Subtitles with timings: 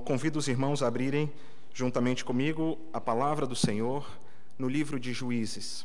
[0.00, 1.32] Convido os irmãos a abrirem,
[1.72, 4.06] juntamente comigo, a palavra do Senhor
[4.58, 5.84] no livro de Juízes.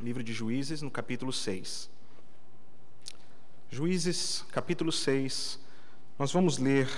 [0.00, 1.88] Livro de Juízes, no capítulo 6.
[3.70, 5.58] Juízes, capítulo 6,
[6.18, 6.88] nós vamos ler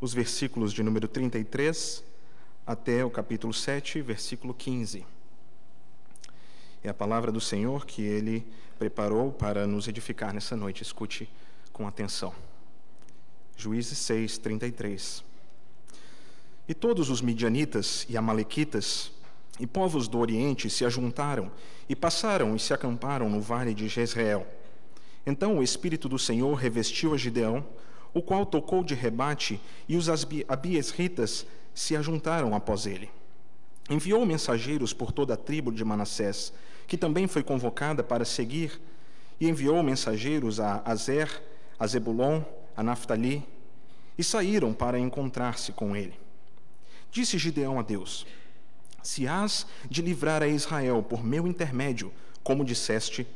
[0.00, 2.02] os versículos de número 33
[2.66, 5.06] até o capítulo 7, versículo 15.
[6.82, 8.46] É a palavra do Senhor que ele
[8.78, 10.82] preparou para nos edificar nessa noite.
[10.82, 11.28] Escute
[11.72, 12.34] com atenção.
[13.60, 15.22] Juízes 6, 33.
[16.66, 19.12] E todos os midianitas e amalequitas
[19.58, 21.52] e povos do Oriente se ajuntaram
[21.86, 24.46] e passaram e se acamparam no vale de Jezreel.
[25.26, 27.66] Então o Espírito do Senhor revestiu a Gideão,
[28.14, 30.08] o qual tocou de rebate, e os
[30.48, 33.10] abiesritas se ajuntaram após ele.
[33.90, 36.52] Enviou mensageiros por toda a tribo de Manassés,
[36.86, 38.80] que também foi convocada para seguir,
[39.38, 41.42] e enviou mensageiros a Azer,
[41.78, 42.42] a Zebulon,
[42.76, 43.42] a Naphtali,
[44.16, 46.14] e saíram para encontrar-se com ele.
[47.10, 48.26] Disse Gideão a Deus:
[49.02, 52.12] Se hás de livrar a Israel por meu intermédio,
[52.42, 53.26] como disseste,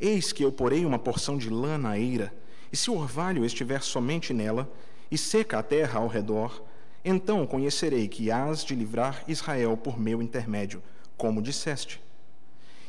[0.00, 2.32] eis que eu porei uma porção de lã na eira,
[2.72, 4.70] e se o orvalho estiver somente nela,
[5.10, 6.62] e seca a terra ao redor,
[7.04, 10.82] então conhecerei que hás de livrar Israel por meu intermédio,
[11.16, 12.00] como disseste.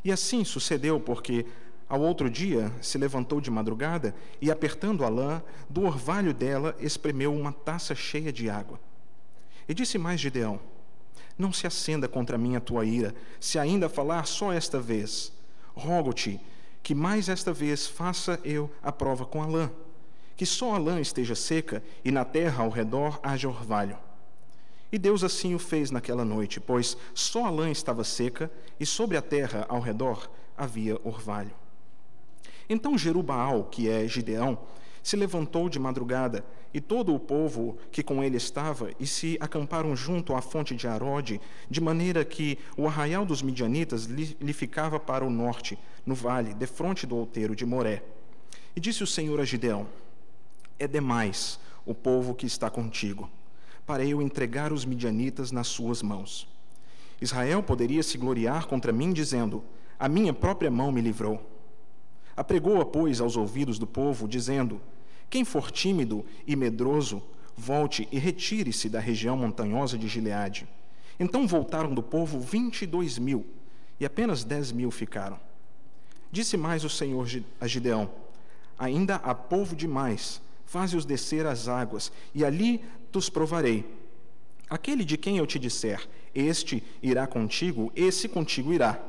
[0.04, 1.46] E assim sucedeu, porque
[1.90, 7.34] ao outro dia se levantou de madrugada e, apertando a lã, do orvalho dela espremeu
[7.34, 8.80] uma taça cheia de água.
[9.70, 10.60] E disse mais Gideão:
[11.38, 15.32] Não se acenda contra mim a tua ira, se ainda falar só esta vez.
[15.74, 16.40] Rogo-te
[16.84, 19.72] que mais esta vez faça eu a prova com a lã,
[20.36, 23.98] que só a lã esteja seca e na terra ao redor haja orvalho.
[24.92, 29.18] E Deus assim o fez naquela noite, pois só a lã estava seca e sobre
[29.18, 31.54] a terra ao redor havia orvalho.
[32.70, 34.58] Então Jerubaal, que é Gideão,
[35.02, 39.96] se levantou de madrugada, e todo o povo que com ele estava, e se acamparam
[39.96, 45.24] junto à fonte de Arode, de maneira que o arraial dos midianitas lhe ficava para
[45.24, 48.04] o norte, no vale, defronte do outeiro de Moré.
[48.76, 49.88] E disse o Senhor a Gideão:
[50.78, 53.30] É demais o povo que está contigo,
[53.86, 56.48] para eu entregar os midianitas nas suas mãos.
[57.22, 59.64] Israel poderia se gloriar contra mim, dizendo:
[59.98, 61.57] A minha própria mão me livrou.
[62.38, 64.80] Apregou-a, pois, aos ouvidos do povo, dizendo:
[65.28, 67.24] Quem for tímido e medroso,
[67.56, 70.68] volte e retire-se da região montanhosa de Gileade.
[71.20, 73.44] Então voltaram do povo vinte e dois mil,
[74.00, 75.40] e apenas dez mil ficaram.
[76.32, 77.28] Disse mais o Senhor
[77.60, 78.08] a Gideão:
[78.78, 83.84] Ainda há povo demais, faze-os descer às águas, e ali tus provarei.
[84.70, 89.00] Aquele de quem eu te disser, este irá contigo, esse contigo irá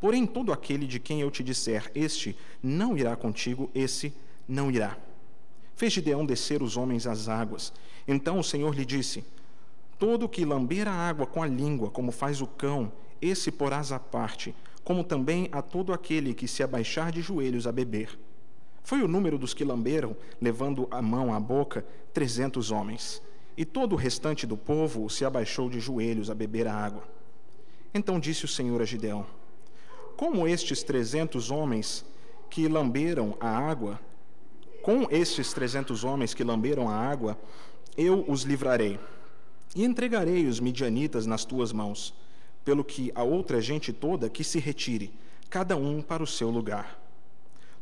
[0.00, 4.12] Porém, todo aquele de quem eu te disser, este não irá contigo, esse
[4.46, 4.96] não irá.
[5.74, 7.72] Fez Gideão descer os homens às águas.
[8.06, 9.24] Então o Senhor lhe disse:
[9.98, 13.98] Todo que lamber a água com a língua, como faz o cão, esse porás à
[13.98, 18.18] parte, como também a todo aquele que se abaixar de joelhos a beber.
[18.82, 21.84] Foi o número dos que lamberam, levando a mão à boca,
[22.14, 23.20] trezentos homens.
[23.56, 27.02] E todo o restante do povo se abaixou de joelhos a beber a água.
[27.92, 29.26] Então disse o Senhor a Gideão:
[30.16, 32.04] como estes trezentos homens
[32.48, 34.00] que lamberam a água,
[34.82, 37.38] com estes trezentos homens que lamberam a água,
[37.96, 38.98] eu os livrarei
[39.74, 42.14] e entregarei os midianitas nas tuas mãos,
[42.64, 45.12] pelo que a outra gente toda que se retire,
[45.50, 46.98] cada um para o seu lugar.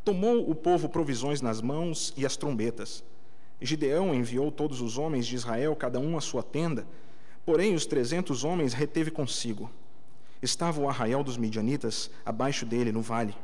[0.04, 3.04] Tomou o povo provisões nas mãos e as trombetas.
[3.60, 6.84] Gideão enviou todos os homens de Israel, cada um à sua tenda,
[7.46, 9.70] porém os trezentos homens reteve consigo
[10.44, 13.34] estava o arraial dos midianitas abaixo dele no vale.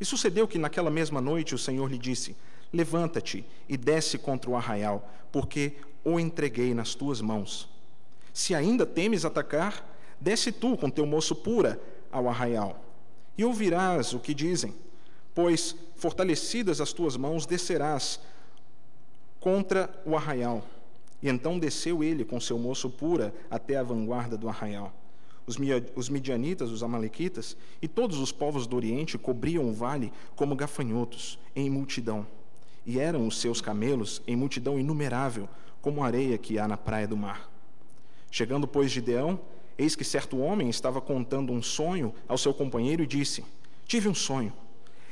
[0.00, 2.36] E sucedeu que naquela mesma noite o Senhor lhe disse:
[2.72, 5.74] Levanta-te e desce contra o arraial, porque
[6.04, 7.68] o entreguei nas tuas mãos.
[8.32, 9.84] Se ainda temes atacar,
[10.20, 11.80] desce tu com teu moço pura
[12.10, 12.84] ao arraial,
[13.36, 14.74] e ouvirás o que dizem,
[15.34, 18.20] pois, fortalecidas as tuas mãos, descerás
[19.40, 20.64] contra o arraial.
[21.22, 24.92] E então desceu ele com seu moço pura até a vanguarda do arraial
[25.96, 31.38] os midianitas, os amalequitas e todos os povos do Oriente cobriam o vale como gafanhotos,
[31.56, 32.26] em multidão.
[32.84, 35.48] E eram os seus camelos em multidão inumerável,
[35.80, 37.50] como a areia que há na praia do mar.
[38.30, 39.40] Chegando, pois, Gideão,
[39.78, 43.44] eis que certo homem estava contando um sonho ao seu companheiro e disse:
[43.86, 44.52] Tive um sonho.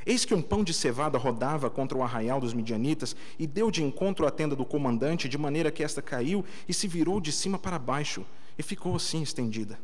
[0.05, 3.83] Eis que um pão de cevada rodava contra o arraial dos midianitas e deu de
[3.83, 7.59] encontro à tenda do comandante, de maneira que esta caiu e se virou de cima
[7.59, 8.25] para baixo,
[8.57, 9.77] e ficou assim estendida.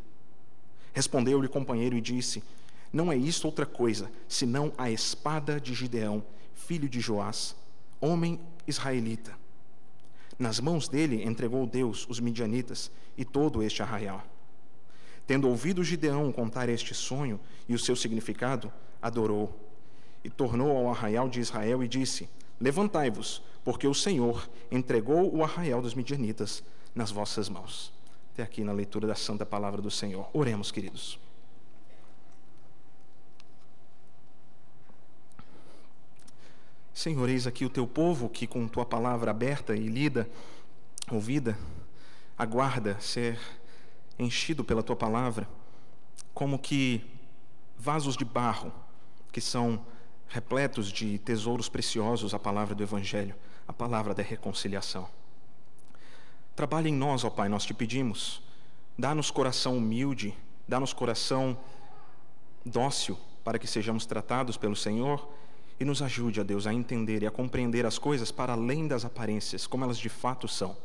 [0.94, 2.44] Respondeu-lhe o companheiro e disse:
[2.92, 6.24] Não é isto outra coisa, senão a espada de Gideão,
[6.54, 7.56] filho de Joás,
[8.00, 9.34] homem israelita.
[10.38, 14.24] Nas mãos dele entregou Deus os midianitas e todo este arraial.
[15.26, 19.58] Tendo ouvido Gideão contar este sonho e o seu significado, adorou
[20.24, 22.30] e tornou ao arraial de Israel e disse:
[22.60, 26.64] Levantai-vos, porque o Senhor entregou o arraial dos midianitas
[26.94, 27.92] nas vossas mãos.
[28.34, 30.28] Até aqui na leitura da santa palavra do Senhor.
[30.34, 31.20] Oremos, queridos.
[36.92, 40.28] Senhor, eis aqui o teu povo que, com tua palavra aberta e lida,
[41.12, 41.56] ouvida,
[42.36, 43.40] aguarda ser
[44.18, 45.48] enchido pela tua palavra,
[46.34, 47.06] como que
[47.78, 48.74] vasos de barro
[49.32, 49.86] que são
[50.28, 53.36] repletos de tesouros preciosos, a palavra do Evangelho,
[53.68, 55.08] a palavra da reconciliação.
[56.56, 58.42] Trabalhe em nós, ó Pai, nós te pedimos.
[58.98, 60.36] Dá-nos coração humilde,
[60.68, 61.58] dá-nos coração
[62.66, 65.28] dócil para que sejamos tratados pelo Senhor
[65.80, 69.04] e nos ajude, ó Deus, a entender e a compreender as coisas para além das
[69.04, 70.78] aparências, como elas de fato são.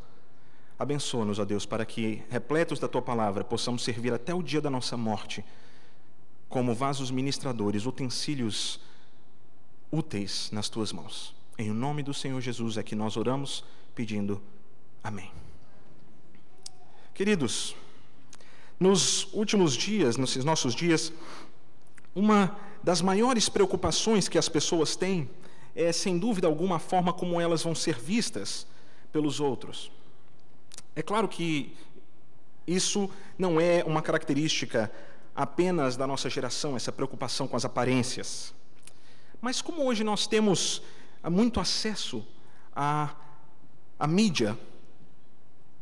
[0.78, 4.70] Abençoa-nos, ó Deus, para que, repletos da tua palavra, possamos servir até o dia da
[4.70, 5.44] nossa morte
[6.48, 8.80] como vasos ministradores, utensílios
[9.92, 11.34] úteis nas tuas mãos.
[11.58, 14.40] Em nome do Senhor Jesus é que nós oramos, pedindo
[15.02, 15.30] amém.
[17.18, 17.74] Queridos,
[18.78, 21.12] nos últimos dias, nesses nossos dias,
[22.14, 25.28] uma das maiores preocupações que as pessoas têm
[25.74, 28.68] é, sem dúvida alguma, a forma como elas vão ser vistas
[29.10, 29.90] pelos outros.
[30.94, 31.74] É claro que
[32.64, 34.88] isso não é uma característica
[35.34, 38.54] apenas da nossa geração, essa preocupação com as aparências.
[39.40, 40.82] Mas como hoje nós temos
[41.28, 42.24] muito acesso
[42.72, 43.12] à,
[43.98, 44.56] à mídia,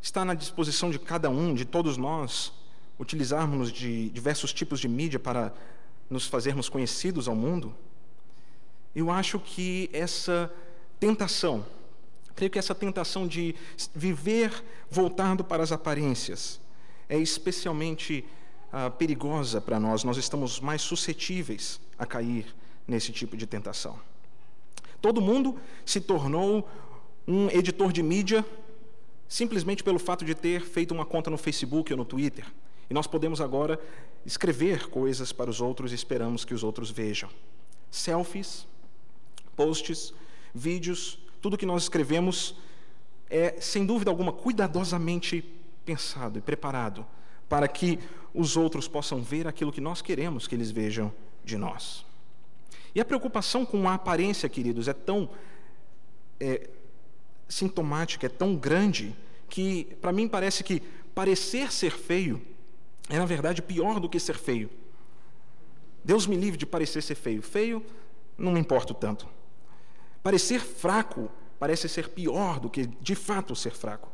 [0.06, 2.52] está na disposição de cada um, de todos nós,
[2.96, 5.52] utilizarmos de diversos tipos de mídia para
[6.08, 7.74] nos fazermos conhecidos ao mundo,
[8.94, 10.48] eu acho que essa
[11.00, 11.66] tentação,
[12.36, 13.56] creio que essa tentação de
[13.92, 16.60] viver voltado para as aparências
[17.08, 18.24] é especialmente
[18.72, 22.54] ah, perigosa para nós, nós estamos mais suscetíveis a cair
[22.86, 23.98] nesse tipo de tentação.
[25.02, 26.68] Todo mundo se tornou
[27.26, 28.46] um editor de mídia
[29.28, 32.46] simplesmente pelo fato de ter feito uma conta no Facebook ou no Twitter.
[32.88, 33.80] E nós podemos agora
[34.24, 37.28] escrever coisas para os outros e esperamos que os outros vejam.
[37.90, 38.66] Selfies,
[39.56, 40.12] posts,
[40.54, 42.56] vídeos, tudo que nós escrevemos
[43.28, 45.44] é, sem dúvida alguma, cuidadosamente
[45.84, 47.06] pensado e preparado
[47.48, 47.98] para que
[48.34, 51.12] os outros possam ver aquilo que nós queremos que eles vejam
[51.44, 52.04] de nós.
[52.94, 55.28] E a preocupação com a aparência, queridos, é tão
[56.40, 56.68] é,
[57.48, 59.14] sintomática, é tão grande,
[59.48, 60.80] que para mim parece que
[61.14, 62.42] parecer ser feio
[63.08, 64.68] é, na verdade, pior do que ser feio.
[66.04, 67.42] Deus me livre de parecer ser feio.
[67.42, 67.84] Feio,
[68.36, 69.28] não me importo tanto.
[70.22, 74.10] Parecer fraco parece ser pior do que, de fato, ser fraco.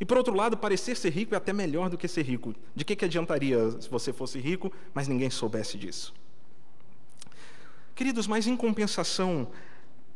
[0.00, 2.54] E por outro lado, parecer ser rico é até melhor do que ser rico.
[2.74, 6.12] De que, que adiantaria se você fosse rico, mas ninguém soubesse disso?
[7.94, 9.48] Queridos, mas em compensação,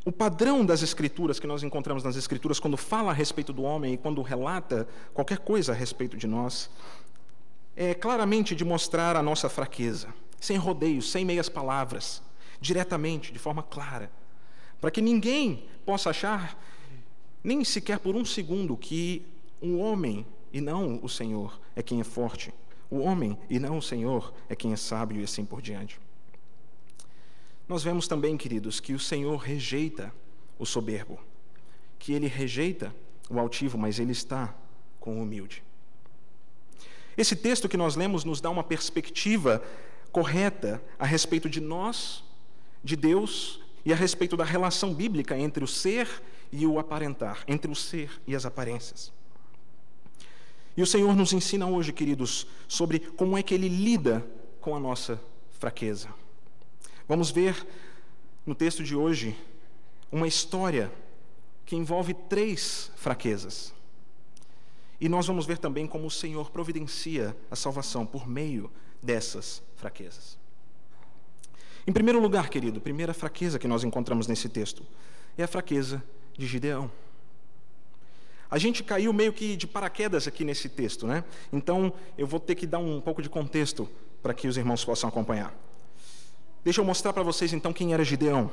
[0.06, 3.94] o padrão das Escrituras que nós encontramos nas Escrituras, quando fala a respeito do homem
[3.94, 6.70] e quando relata qualquer coisa a respeito de nós,
[7.74, 12.22] é claramente de mostrar a nossa fraqueza, sem rodeios, sem meias palavras,
[12.60, 14.08] diretamente, de forma clara,
[14.80, 16.56] para que ninguém possa achar,
[17.42, 19.26] nem sequer por um segundo, que
[19.60, 22.54] o homem e não o Senhor é quem é forte,
[22.88, 25.98] o homem e não o Senhor é quem é sábio e assim por diante.
[27.68, 30.12] Nós vemos também, queridos, que o Senhor rejeita
[30.58, 31.18] o soberbo,
[31.98, 32.94] que ele rejeita
[33.28, 34.54] o altivo, mas ele está
[35.00, 35.62] com o humilde.
[37.16, 39.62] Esse texto que nós lemos nos dá uma perspectiva
[40.12, 42.22] correta a respeito de nós,
[42.84, 46.08] de Deus e a respeito da relação bíblica entre o ser
[46.52, 49.12] e o aparentar, entre o ser e as aparências.
[50.76, 54.24] E o Senhor nos ensina hoje, queridos, sobre como é que Ele lida
[54.60, 55.20] com a nossa
[55.58, 56.08] fraqueza.
[57.08, 57.66] Vamos ver
[58.44, 59.36] no texto de hoje
[60.10, 60.90] uma história
[61.64, 63.72] que envolve três fraquezas.
[65.00, 68.70] E nós vamos ver também como o Senhor providencia a salvação por meio
[69.00, 70.36] dessas fraquezas.
[71.86, 74.84] Em primeiro lugar, querido, primeira fraqueza que nós encontramos nesse texto
[75.38, 76.02] é a fraqueza
[76.36, 76.90] de Gideão.
[78.50, 81.22] A gente caiu meio que de paraquedas aqui nesse texto, né?
[81.52, 83.88] Então eu vou ter que dar um pouco de contexto
[84.22, 85.65] para que os irmãos possam acompanhar.
[86.66, 88.50] Deixa eu mostrar para vocês então quem era Gideão.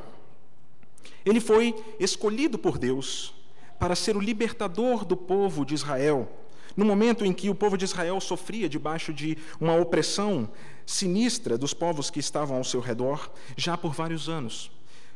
[1.26, 3.34] Ele foi escolhido por Deus
[3.80, 6.32] para ser o libertador do povo de Israel.
[6.78, 10.48] No momento em que o povo de Israel sofria debaixo de uma opressão
[10.86, 14.70] sinistra dos povos que estavam ao seu redor, já por vários anos.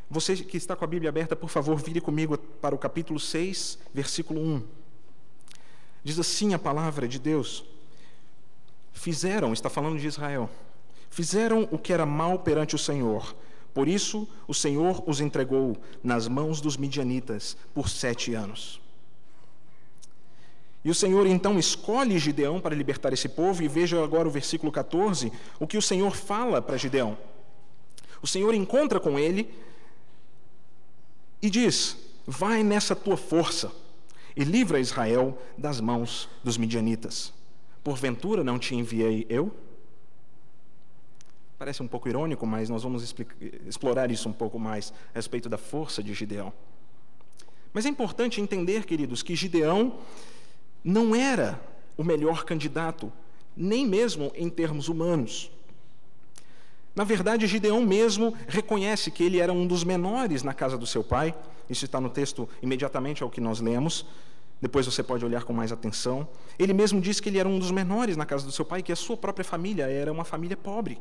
[0.09, 3.77] Você que está com a Bíblia aberta, por favor, vire comigo para o capítulo 6,
[3.93, 4.63] versículo 1.
[6.03, 7.63] Diz assim a palavra de Deus:
[8.91, 10.49] Fizeram, está falando de Israel,
[11.09, 13.35] fizeram o que era mal perante o Senhor.
[13.73, 18.81] Por isso, o Senhor os entregou nas mãos dos midianitas por sete anos.
[20.83, 24.71] E o Senhor então escolhe Gideão para libertar esse povo, e veja agora o versículo
[24.71, 27.17] 14, o que o Senhor fala para Gideão.
[28.21, 29.53] O Senhor encontra com ele
[31.41, 33.71] e diz: Vai nessa tua força
[34.35, 37.33] e livra Israel das mãos dos midianitas.
[37.83, 39.53] Porventura não te enviei eu?
[41.57, 43.15] Parece um pouco irônico, mas nós vamos
[43.65, 46.53] explorar isso um pouco mais a respeito da força de Gideão.
[47.73, 49.99] Mas é importante entender, queridos, que Gideão
[50.83, 51.59] não era
[51.97, 53.11] o melhor candidato,
[53.55, 55.51] nem mesmo em termos humanos.
[56.95, 61.03] Na verdade, Gideão mesmo reconhece que ele era um dos menores na casa do seu
[61.03, 61.35] pai.
[61.69, 64.05] Isso está no texto imediatamente ao que nós lemos.
[64.61, 66.27] Depois você pode olhar com mais atenção.
[66.57, 68.91] Ele mesmo diz que ele era um dos menores na casa do seu pai, que
[68.91, 70.99] a sua própria família era uma família pobre.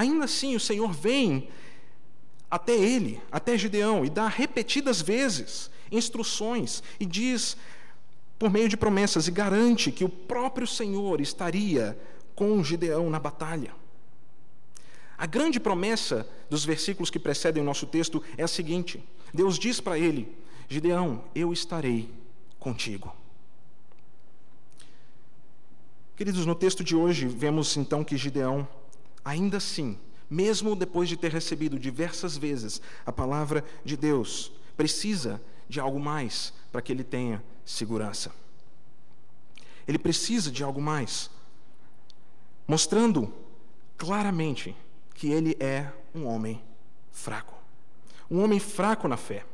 [0.00, 1.50] Ainda assim, o Senhor vem
[2.50, 7.54] até ele, até Gideão, e dá repetidas vezes instruções e diz,
[8.38, 12.00] por meio de promessas, e garante que o próprio Senhor estaria
[12.34, 13.74] com Gideão na batalha.
[15.18, 19.04] A grande promessa dos versículos que precedem o nosso texto é a seguinte:
[19.34, 20.34] Deus diz para ele:
[20.66, 22.10] Gideão, eu estarei
[22.58, 23.14] contigo.
[26.16, 28.66] Queridos, no texto de hoje, vemos então que Gideão,
[29.24, 29.98] ainda assim,
[30.28, 36.52] mesmo depois de ter recebido diversas vezes a palavra de Deus, precisa de algo mais
[36.70, 38.32] para que ele tenha segurança.
[39.86, 41.30] Ele precisa de algo mais,
[42.66, 43.32] mostrando
[43.96, 44.74] claramente
[45.14, 46.62] que ele é um homem
[47.10, 47.54] fraco.
[48.30, 49.44] Um homem fraco na fé.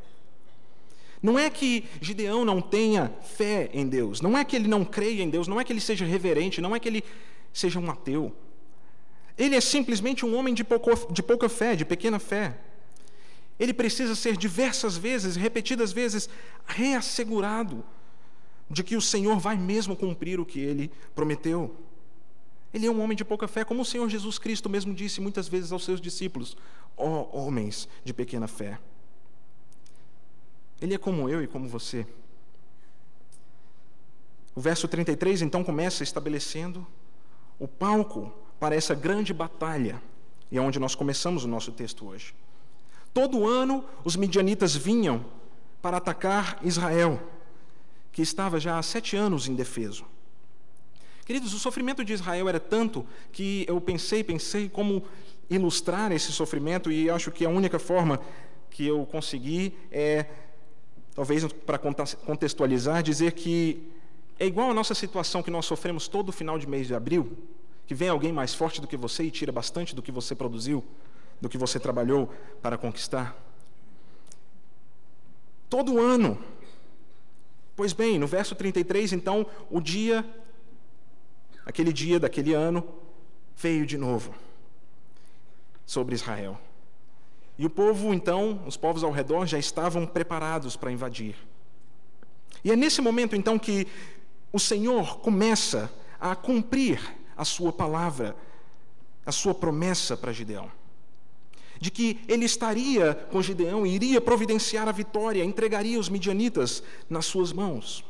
[1.23, 5.23] Não é que Gideão não tenha fé em Deus, não é que ele não creia
[5.23, 7.03] em Deus, não é que ele seja reverente, não é que ele
[7.53, 8.33] seja um ateu.
[9.37, 12.59] Ele é simplesmente um homem de, pouco, de pouca fé, de pequena fé.
[13.59, 16.29] Ele precisa ser diversas vezes, repetidas vezes,
[16.67, 17.85] reassegurado
[18.69, 21.75] de que o Senhor vai mesmo cumprir o que ele prometeu.
[22.73, 25.49] Ele é um homem de pouca fé, como o Senhor Jesus Cristo mesmo disse muitas
[25.49, 26.57] vezes aos seus discípulos:
[26.97, 28.79] ó oh, homens de pequena fé.
[30.81, 32.07] Ele é como eu e como você.
[34.55, 36.87] O verso 33 então começa estabelecendo
[37.59, 40.01] o palco para essa grande batalha,
[40.51, 42.35] e é onde nós começamos o nosso texto hoje.
[43.13, 45.25] Todo ano os midianitas vinham
[45.81, 47.21] para atacar Israel,
[48.13, 50.05] que estava já há sete anos indefeso.
[51.25, 55.03] Queridos, o sofrimento de Israel era tanto que eu pensei, pensei como
[55.51, 58.21] ilustrar esse sofrimento, e acho que a única forma
[58.71, 60.27] que eu consegui é
[61.15, 63.91] talvez para contextualizar, dizer que
[64.39, 67.37] é igual a nossa situação que nós sofremos todo final de mês de abril,
[67.87, 70.85] que vem alguém mais forte do que você e tira bastante do que você produziu,
[71.41, 73.37] do que você trabalhou para conquistar.
[75.69, 76.39] Todo ano.
[77.77, 80.25] Pois bem, no verso 33, então, o dia,
[81.65, 82.87] aquele dia daquele ano,
[83.57, 84.35] veio de novo
[85.85, 86.59] sobre Israel.
[87.59, 91.37] E o povo, então, os povos ao redor já estavam preparados para invadir.
[92.65, 93.87] E é nesse momento, então, que
[94.53, 97.01] o Senhor começa a cumprir
[97.37, 98.37] a sua palavra,
[99.25, 100.71] a sua promessa para Gideão.
[101.79, 107.27] De que ele estaria com Gideão e iria providenciar a vitória, entregaria os midianitas nas
[107.27, 108.05] suas mãos.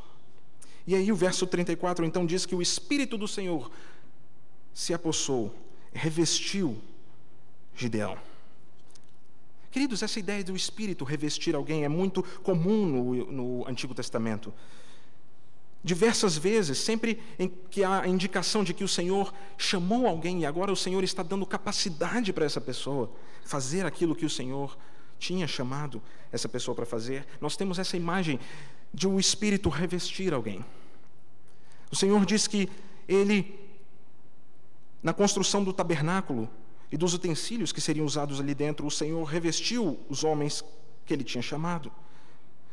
[0.85, 3.69] E aí o verso 34 então diz que o Espírito do Senhor
[4.73, 5.53] se apossou,
[5.91, 6.77] revestiu
[7.75, 8.17] Gideão.
[9.69, 14.53] Queridos, essa ideia do Espírito revestir alguém é muito comum no, no Antigo Testamento.
[15.87, 20.45] Diversas vezes, sempre em que há a indicação de que o Senhor chamou alguém e
[20.45, 23.09] agora o Senhor está dando capacidade para essa pessoa
[23.45, 24.77] fazer aquilo que o Senhor
[25.17, 28.37] tinha chamado essa pessoa para fazer, nós temos essa imagem
[28.93, 30.65] de um Espírito revestir alguém.
[31.89, 32.67] O Senhor diz que
[33.07, 33.57] Ele,
[35.01, 36.49] na construção do tabernáculo,
[36.91, 40.63] e dos utensílios que seriam usados ali dentro, o Senhor revestiu os homens
[41.05, 41.91] que ele tinha chamado.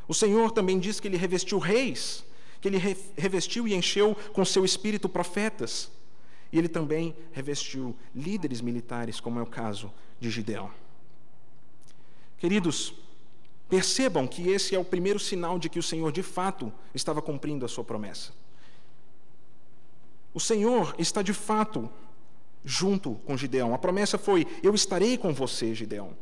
[0.07, 2.25] O Senhor também diz que ele revestiu reis,
[2.65, 2.79] que ele
[3.15, 5.91] revestiu e encheu com seu espírito profetas.
[6.51, 10.71] E ele também revestiu líderes militares, como é o caso de Gideão.
[12.39, 12.95] Queridos,
[13.69, 17.67] percebam que esse é o primeiro sinal de que o Senhor de fato estava cumprindo
[17.67, 18.33] a sua promessa.
[20.33, 21.91] O Senhor está de fato
[22.65, 23.75] junto com Gideão.
[23.75, 26.17] A promessa foi: Eu estarei com você, Gideão.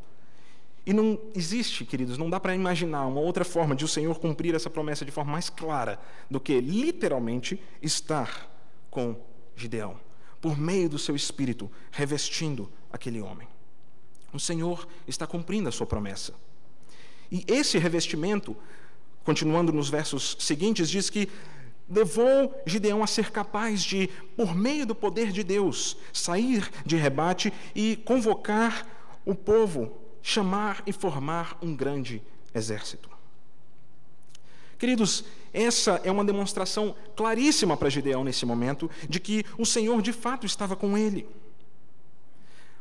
[0.84, 4.54] E não existe, queridos, não dá para imaginar uma outra forma de o Senhor cumprir
[4.54, 5.98] essa promessa de forma mais clara
[6.28, 8.50] do que literalmente estar
[8.90, 9.16] com
[9.54, 9.98] Gideão,
[10.40, 13.46] por meio do seu espírito, revestindo aquele homem.
[14.32, 16.34] O Senhor está cumprindo a sua promessa.
[17.30, 18.56] E esse revestimento,
[19.24, 21.28] continuando nos versos seguintes, diz que
[21.88, 27.52] levou Gideão a ser capaz de, por meio do poder de Deus, sair de rebate
[27.74, 28.86] e convocar
[29.24, 32.22] o povo chamar e formar um grande
[32.54, 33.10] exército.
[34.78, 40.12] Queridos, essa é uma demonstração claríssima para Gideão nesse momento de que o Senhor de
[40.12, 41.26] fato estava com ele.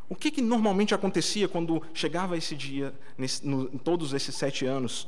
[0.10, 4.66] O que, que normalmente acontecia quando chegava esse dia, nesse, no, em todos esses sete
[4.66, 5.08] anos,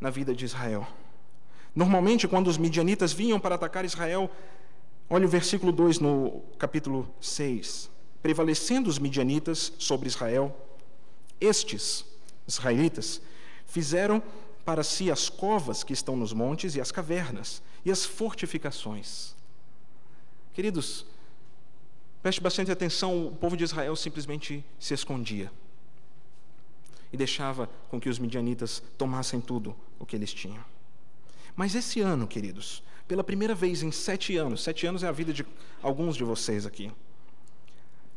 [0.00, 0.86] na vida de Israel?
[1.74, 4.30] Normalmente, quando os midianitas vinham para atacar Israel,
[5.10, 7.90] olha o versículo 2 no capítulo 6.
[8.22, 10.56] Prevalecendo os midianitas sobre Israel,
[11.40, 12.04] estes,
[12.46, 13.20] israelitas,
[13.66, 14.22] fizeram
[14.64, 19.34] para si as covas que estão nos montes e as cavernas e as fortificações.
[20.54, 21.04] Queridos,
[22.22, 25.50] preste bastante atenção: o povo de Israel simplesmente se escondia
[27.12, 30.64] e deixava com que os midianitas tomassem tudo o que eles tinham.
[31.54, 35.32] Mas esse ano, queridos, pela primeira vez em sete anos, sete anos é a vida
[35.32, 35.46] de
[35.82, 36.90] alguns de vocês aqui.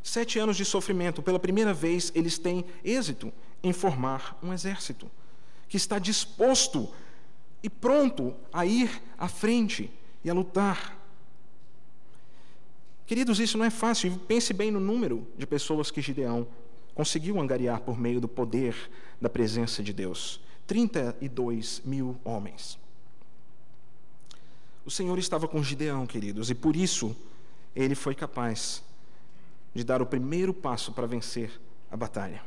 [0.08, 3.30] Sete anos de sofrimento, pela primeira vez, eles têm êxito
[3.62, 5.10] em formar um exército
[5.68, 6.88] que está disposto
[7.62, 9.90] e pronto a ir à frente
[10.24, 10.96] e a lutar.
[13.06, 14.18] Queridos, isso não é fácil.
[14.20, 16.48] Pense bem no número de pessoas que Gideão
[16.94, 22.78] conseguiu angariar por meio do poder da presença de Deus: 32 mil homens.
[24.86, 27.14] O Senhor estava com Gideão, queridos, e por isso
[27.76, 28.87] ele foi capaz
[29.78, 31.52] de dar o primeiro passo para vencer
[31.88, 32.42] a batalha.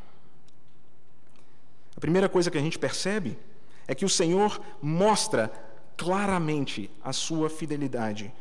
[1.95, 3.39] A primeira coisa que a gente percebe
[3.87, 5.49] é que o Senhor mostra
[5.95, 8.33] claramente a sua fidelidade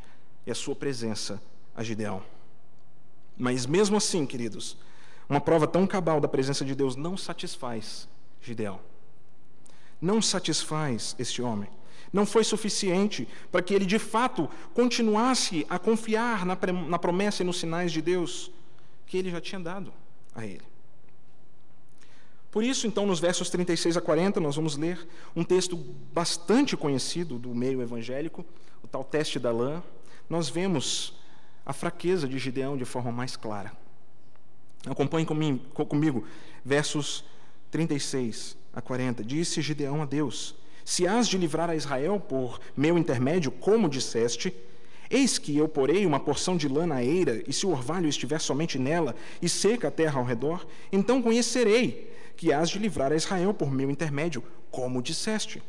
[0.44, 1.40] e a sua presença
[1.72, 2.20] a Gideão.
[3.38, 4.76] Mas mesmo assim, queridos,
[5.28, 8.08] uma prova tão cabal da presença de Deus não satisfaz
[8.42, 8.80] Gideão.
[10.00, 11.70] Não satisfaz este homem.
[12.12, 17.46] Não foi suficiente para que ele de fato continuasse a confiar na, na promessa e
[17.46, 18.50] nos sinais de Deus
[19.10, 19.92] que ele já tinha dado
[20.32, 20.62] a ele.
[22.48, 25.76] Por isso, então, nos versos 36 a 40, nós vamos ler um texto
[26.12, 28.46] bastante conhecido do meio evangélico,
[28.84, 29.82] o tal teste da lã.
[30.28, 31.14] Nós vemos
[31.66, 33.72] a fraqueza de Gideão de forma mais clara.
[34.86, 36.24] Acompanhe comigo,
[36.64, 37.24] versos
[37.72, 39.24] 36 a 40.
[39.24, 44.54] Disse Gideão a Deus: Se has de livrar a Israel por meu intermédio, como disseste,
[45.10, 48.40] Eis que eu porei uma porção de lã na eira, e se o orvalho estiver
[48.40, 53.16] somente nela, e seca a terra ao redor, então conhecerei que has de livrar a
[53.16, 55.60] Israel por meu intermédio, como disseste.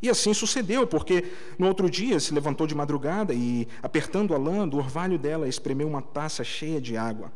[0.00, 1.24] E assim sucedeu, porque
[1.58, 5.88] no outro dia se levantou de madrugada e, apertando a lã do orvalho dela, espremeu
[5.88, 7.32] uma taça cheia de água.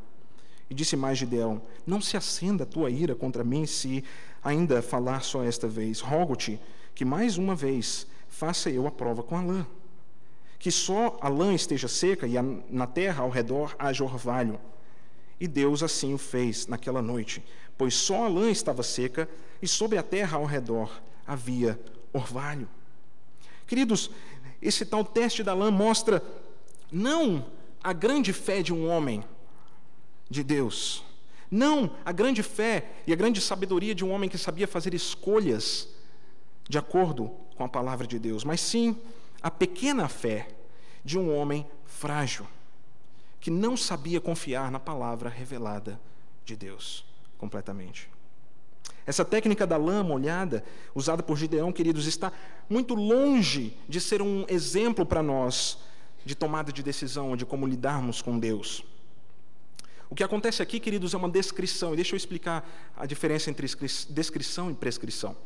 [0.70, 4.04] E disse mais Gideão: Não se acenda a tua ira contra mim se
[4.42, 6.00] ainda falar só esta vez.
[6.00, 6.58] Rogo-te
[6.94, 9.66] que mais uma vez faça eu a prova com a lã
[10.64, 12.36] que só a lã esteja seca e
[12.70, 14.58] na terra ao redor haja orvalho.
[15.38, 17.44] E Deus assim o fez naquela noite,
[17.76, 19.28] pois só a lã estava seca
[19.60, 20.90] e sobre a terra ao redor
[21.26, 21.78] havia
[22.14, 22.66] orvalho.
[23.66, 24.10] Queridos,
[24.62, 26.22] esse tal teste da lã mostra
[26.90, 27.44] não
[27.82, 29.22] a grande fé de um homem
[30.30, 31.04] de Deus,
[31.50, 35.90] não a grande fé e a grande sabedoria de um homem que sabia fazer escolhas
[36.66, 38.96] de acordo com a palavra de Deus, mas sim
[39.44, 40.48] a pequena fé
[41.04, 42.46] de um homem frágil,
[43.38, 46.00] que não sabia confiar na palavra revelada
[46.46, 47.04] de Deus
[47.36, 48.08] completamente.
[49.04, 52.32] Essa técnica da lã molhada, usada por Gideão, queridos, está
[52.70, 55.76] muito longe de ser um exemplo para nós
[56.24, 58.82] de tomada de decisão, de como lidarmos com Deus.
[60.08, 63.66] O que acontece aqui, queridos, é uma descrição, e deixa eu explicar a diferença entre
[64.08, 65.36] descrição e prescrição.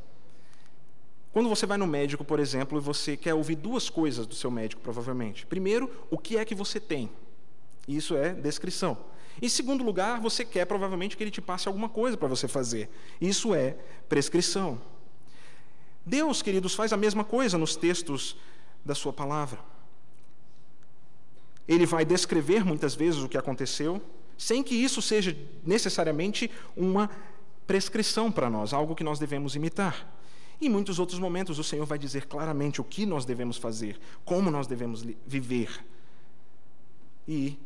[1.38, 4.50] Quando você vai no médico, por exemplo, e você quer ouvir duas coisas do seu
[4.50, 5.46] médico, provavelmente.
[5.46, 7.08] Primeiro, o que é que você tem?
[7.86, 8.98] Isso é descrição.
[9.40, 12.90] Em segundo lugar, você quer provavelmente que ele te passe alguma coisa para você fazer.
[13.20, 13.76] Isso é
[14.08, 14.80] prescrição.
[16.04, 18.36] Deus, queridos, faz a mesma coisa nos textos
[18.84, 19.60] da Sua palavra.
[21.68, 24.02] Ele vai descrever muitas vezes o que aconteceu,
[24.36, 27.08] sem que isso seja necessariamente uma
[27.64, 30.17] prescrição para nós, algo que nós devemos imitar.
[30.60, 34.50] Em muitos outros momentos, o Senhor vai dizer claramente o que nós devemos fazer, como
[34.50, 35.84] nós devemos viver.
[37.26, 37.58] E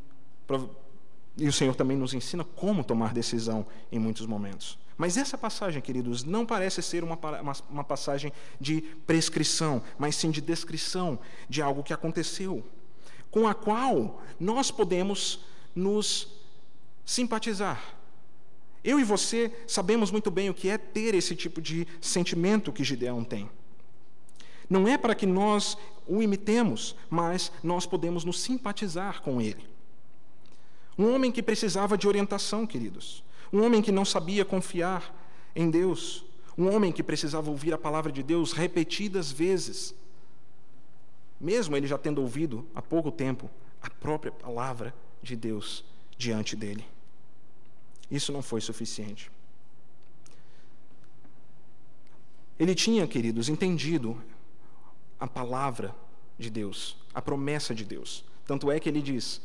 [1.36, 4.78] E o Senhor também nos ensina como tomar decisão em muitos momentos.
[4.98, 10.30] Mas essa passagem, queridos, não parece ser uma, uma, uma, passagem de prescrição, mas sim
[10.30, 12.62] de descrição de algo que aconteceu,
[13.30, 15.40] com a qual nós podemos
[15.74, 16.28] nos
[17.04, 17.82] simpatizar.
[18.84, 22.82] Eu e você sabemos muito bem o que é ter esse tipo de sentimento que
[22.82, 23.48] Gideão tem.
[24.68, 29.64] Não é para que nós o imitemos, mas nós podemos nos simpatizar com ele.
[30.98, 33.22] Um homem que precisava de orientação, queridos.
[33.52, 35.14] Um homem que não sabia confiar
[35.54, 36.24] em Deus.
[36.56, 39.94] Um homem que precisava ouvir a palavra de Deus repetidas vezes.
[41.40, 45.84] Mesmo ele já tendo ouvido há pouco tempo a própria palavra de Deus
[46.16, 46.84] diante dele.
[48.12, 49.30] Isso não foi suficiente.
[52.58, 54.22] Ele tinha, queridos, entendido
[55.18, 55.94] a palavra
[56.38, 58.22] de Deus, a promessa de Deus.
[58.46, 59.40] Tanto é que ele diz: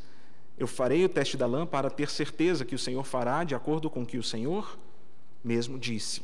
[0.57, 3.89] eu farei o teste da lã para ter certeza que o Senhor fará de acordo
[3.89, 4.77] com o que o Senhor
[5.41, 6.21] mesmo disse.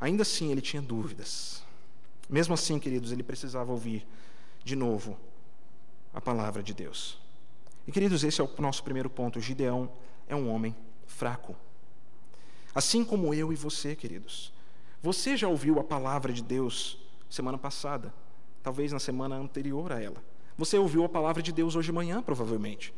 [0.00, 1.64] Ainda assim, ele tinha dúvidas.
[2.30, 4.06] Mesmo assim, queridos, ele precisava ouvir
[4.62, 5.18] de novo
[6.14, 7.18] a palavra de Deus.
[7.84, 9.40] E, queridos, esse é o nosso primeiro ponto.
[9.40, 9.90] Gideão
[10.28, 10.74] é um homem
[11.06, 11.56] fraco.
[12.74, 14.52] Assim como eu e você, queridos.
[15.02, 18.12] Você já ouviu a palavra de Deus semana passada,
[18.62, 20.22] talvez na semana anterior a ela.
[20.56, 22.94] Você ouviu a palavra de Deus hoje de manhã, provavelmente.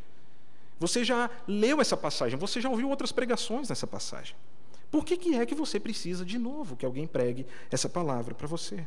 [0.79, 4.37] Você já leu essa passagem, você já ouviu outras pregações nessa passagem.
[4.91, 8.47] Por que, que é que você precisa de novo que alguém pregue essa palavra para
[8.47, 8.87] você?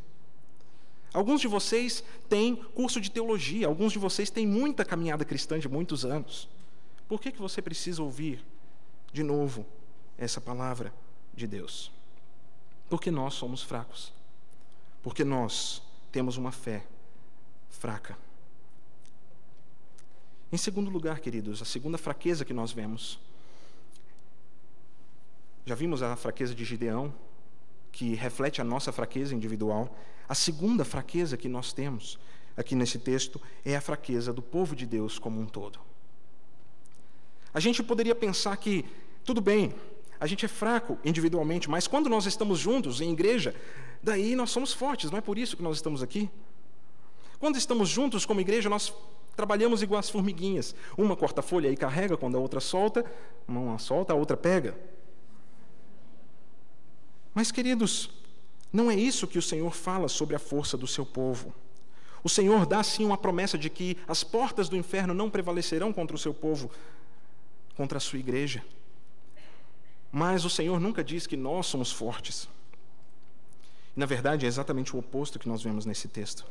[1.14, 5.68] Alguns de vocês têm curso de teologia, alguns de vocês têm muita caminhada cristã de
[5.68, 6.48] muitos anos.
[7.10, 8.46] Por que, que você precisa ouvir
[9.12, 9.66] de novo
[10.16, 10.94] essa palavra
[11.34, 11.92] de Deus?
[12.88, 14.14] Porque nós somos fracos.
[15.02, 16.86] Porque nós temos uma fé
[17.68, 18.16] fraca.
[20.52, 23.20] Em segundo lugar, queridos, a segunda fraqueza que nós vemos.
[25.66, 27.14] Já vimos a fraqueza de Gideão,
[27.92, 29.96] que reflete a nossa fraqueza individual.
[30.28, 32.20] A segunda fraqueza que nós temos
[32.56, 35.89] aqui nesse texto é a fraqueza do povo de Deus como um todo.
[37.54, 38.86] A gente poderia pensar que,
[39.24, 39.74] tudo bem,
[40.20, 43.56] a gente é fraco individualmente, mas quando nós estamos juntos em igreja,
[44.02, 46.30] daí nós somos fortes, não é por isso que nós estamos aqui?
[47.40, 48.94] Quando estamos juntos como igreja, nós
[49.40, 50.76] Trabalhamos igual as formiguinhas.
[50.98, 53.06] Uma corta a folha e carrega, quando a outra solta,
[53.48, 54.78] uma solta, a outra pega.
[57.34, 58.10] Mas, queridos,
[58.74, 61.54] não é isso que o Senhor fala sobre a força do seu povo.
[62.22, 66.18] O Senhor dá sim uma promessa de que as portas do inferno não prevalecerão contra
[66.18, 66.70] o seu povo,
[67.80, 68.62] contra a sua igreja.
[70.12, 72.50] Mas o Senhor nunca diz que nós somos fortes.
[73.96, 76.46] Na verdade, é exatamente o oposto que nós vemos nesse texto.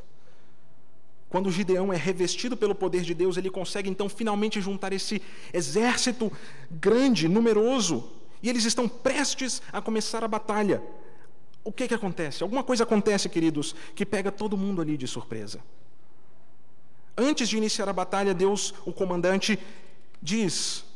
[1.29, 5.21] Quando Gideão é revestido pelo poder de Deus, ele consegue então finalmente juntar esse
[5.53, 6.31] exército
[6.71, 8.09] grande, numeroso,
[8.41, 10.81] e eles estão prestes a começar a batalha.
[11.63, 12.41] O que, que acontece?
[12.41, 15.59] Alguma coisa acontece, queridos, que pega todo mundo ali de surpresa.
[17.15, 19.59] Antes de iniciar a batalha, Deus, o comandante,
[20.19, 20.88] diz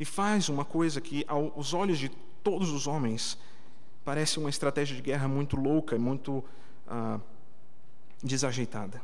[0.00, 2.08] e faz uma coisa que, aos olhos de
[2.42, 3.36] todos os homens,
[4.02, 6.42] parece uma estratégia de guerra muito louca, muito
[6.88, 7.20] ah,
[8.22, 9.02] desajeitada.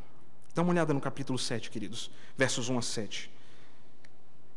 [0.54, 3.30] Dá uma olhada no capítulo 7, queridos, versos 1 a 7.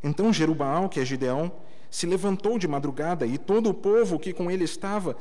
[0.02, 1.52] Então Jerubaal, que é Gideão,
[1.91, 5.17] se levantou de madrugada e todo o povo que com ele estava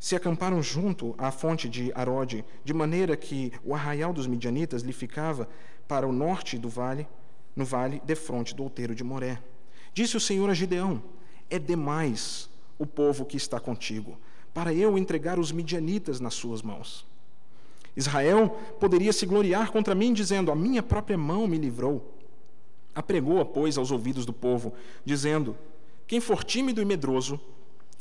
[0.00, 4.92] se acamparam junto à fonte de Arode, de maneira que o arraial dos midianitas lhe
[4.92, 5.48] ficava
[5.86, 7.06] para o norte do vale,
[7.54, 9.40] no vale defronte do outeiro de Moré.
[9.94, 11.00] Disse o Senhor a Gideão:
[11.48, 14.18] É demais o povo que está contigo,
[14.52, 17.06] para eu entregar os midianitas nas suas mãos.
[17.96, 18.48] Israel
[18.80, 22.12] poderia se gloriar contra mim, dizendo: A minha própria mão me livrou.
[22.92, 25.56] Apregou-a, pois, aos ouvidos do povo, dizendo:
[26.06, 27.40] Quem for tímido e medroso,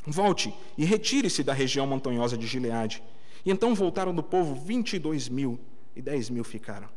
[0.05, 3.03] volte e retire-se da região montanhosa de Gileade.
[3.45, 5.59] E então voltaram do povo vinte e dois mil,
[5.95, 6.89] e dez mil ficaram.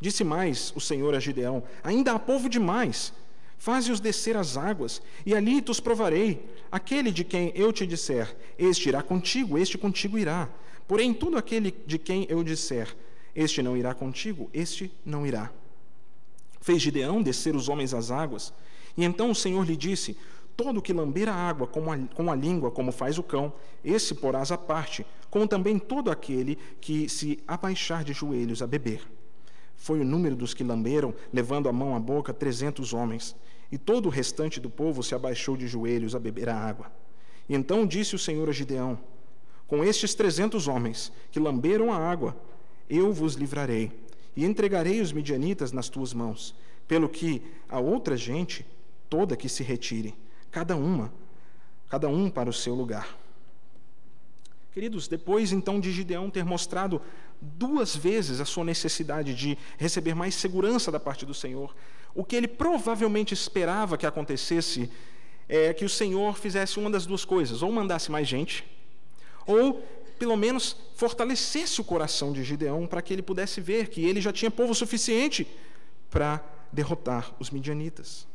[0.00, 3.12] Disse mais o Senhor a Gideão: Ainda há povo demais.
[3.62, 6.44] Faze-os descer as águas, e ali os provarei.
[6.68, 10.48] Aquele de quem eu te disser, este irá contigo, este contigo irá.
[10.88, 12.92] Porém, todo aquele de quem eu disser,
[13.36, 15.48] este não irá contigo, este não irá.
[16.60, 18.52] Fez Gideão descer os homens às águas,
[18.96, 20.16] e então o Senhor lhe disse:
[20.56, 23.52] Todo que lamber a água com a, com a língua, como faz o cão,
[23.84, 29.06] esse porás à parte, como também todo aquele que se abaixar de joelhos a beber.
[29.76, 33.36] Foi o número dos que lamberam, levando a mão à boca, trezentos homens.
[33.72, 36.92] E todo o restante do povo se abaixou de joelhos a beber a água.
[37.48, 38.98] E então disse o Senhor a Gideão:
[39.66, 42.36] com estes trezentos homens que lamberam a água,
[42.90, 43.90] eu vos livrarei
[44.36, 46.54] e entregarei os midianitas nas tuas mãos,
[46.86, 48.66] pelo que a outra gente
[49.08, 50.14] toda que se retire,
[50.50, 51.12] cada uma,
[51.88, 53.18] cada um para o seu lugar.
[54.72, 57.00] Queridos, depois então de Gideão ter mostrado
[57.40, 61.74] duas vezes a sua necessidade de receber mais segurança da parte do Senhor,
[62.14, 64.90] o que ele provavelmente esperava que acontecesse
[65.48, 68.64] é que o Senhor fizesse uma das duas coisas: ou mandasse mais gente,
[69.46, 69.82] ou
[70.18, 74.32] pelo menos fortalecesse o coração de Gideão para que ele pudesse ver que ele já
[74.32, 75.46] tinha povo suficiente
[76.10, 76.40] para
[76.72, 78.26] derrotar os midianitas.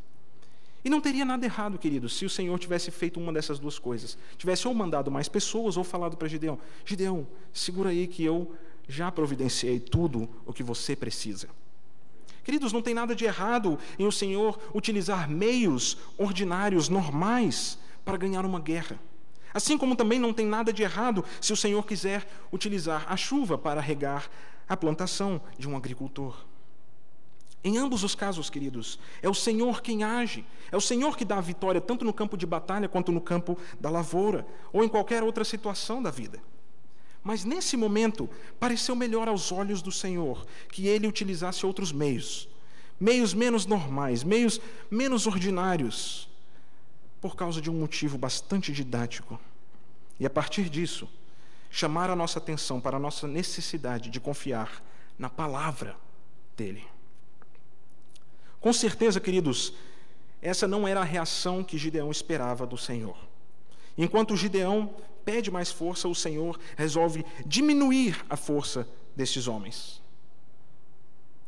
[0.83, 4.17] E não teria nada errado, queridos, se o Senhor tivesse feito uma dessas duas coisas.
[4.37, 8.53] Tivesse ou mandado mais pessoas ou falado para Gideão: Gideão, segura aí que eu
[8.87, 11.49] já providenciei tudo o que você precisa.
[12.47, 18.45] Queridos, não tem nada de errado em o Senhor utilizar meios ordinários, normais, para ganhar
[18.45, 18.97] uma guerra.
[19.53, 23.57] Assim como também não tem nada de errado se o Senhor quiser utilizar a chuva
[23.57, 24.29] para regar
[24.65, 26.45] a plantação de um agricultor.
[27.65, 31.39] Em ambos os casos, queridos, é o Senhor quem age, é o Senhor que dá
[31.39, 35.21] a vitória tanto no campo de batalha quanto no campo da lavoura, ou em qualquer
[35.21, 36.39] outra situação da vida.
[37.27, 42.47] Mas nesse momento, pareceu melhor aos olhos do Senhor que ele utilizasse outros meios,
[42.97, 46.29] meios menos normais, meios menos ordinários,
[47.19, 49.37] por causa de um motivo bastante didático.
[50.17, 51.09] E a partir disso,
[51.69, 54.81] chamar a nossa atenção para a nossa necessidade de confiar
[55.19, 55.97] na palavra
[56.55, 56.85] dele.
[58.61, 59.73] Com certeza, queridos,
[60.41, 63.17] essa não era a reação que Gideão esperava do Senhor.
[63.97, 64.95] Enquanto Gideão
[65.27, 70.01] pede mais força, o Senhor resolve diminuir a força desses homens.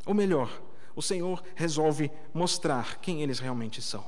[0.06, 0.62] Ou melhor,
[0.94, 4.06] o Senhor resolve mostrar quem eles realmente são.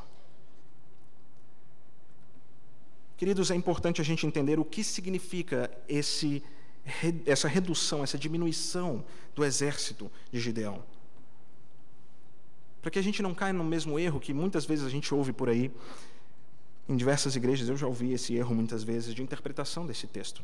[3.16, 6.44] Queridos, é importante a gente entender o que significa esse,
[7.26, 10.84] essa redução, essa diminuição do exército de Gideão
[12.82, 15.32] para que a gente não caia no mesmo erro que muitas vezes a gente ouve
[15.32, 15.72] por aí.
[16.88, 20.42] Em diversas igrejas eu já ouvi esse erro muitas vezes de interpretação desse texto.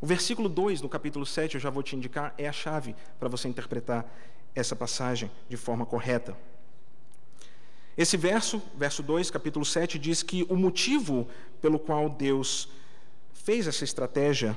[0.00, 3.28] O versículo 2 do capítulo 7, eu já vou te indicar, é a chave para
[3.28, 4.10] você interpretar
[4.54, 6.36] essa passagem de forma correta.
[7.96, 11.28] Esse verso, verso 2, capítulo 7, diz que o motivo
[11.60, 12.68] pelo qual Deus
[13.34, 14.56] fez essa estratégia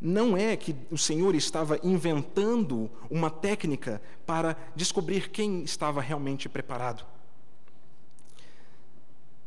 [0.00, 7.04] não é que o Senhor estava inventando uma técnica para descobrir quem estava realmente preparado.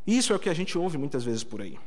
[0.06, 1.78] Isso é o que a gente ouve muitas vezes por aí.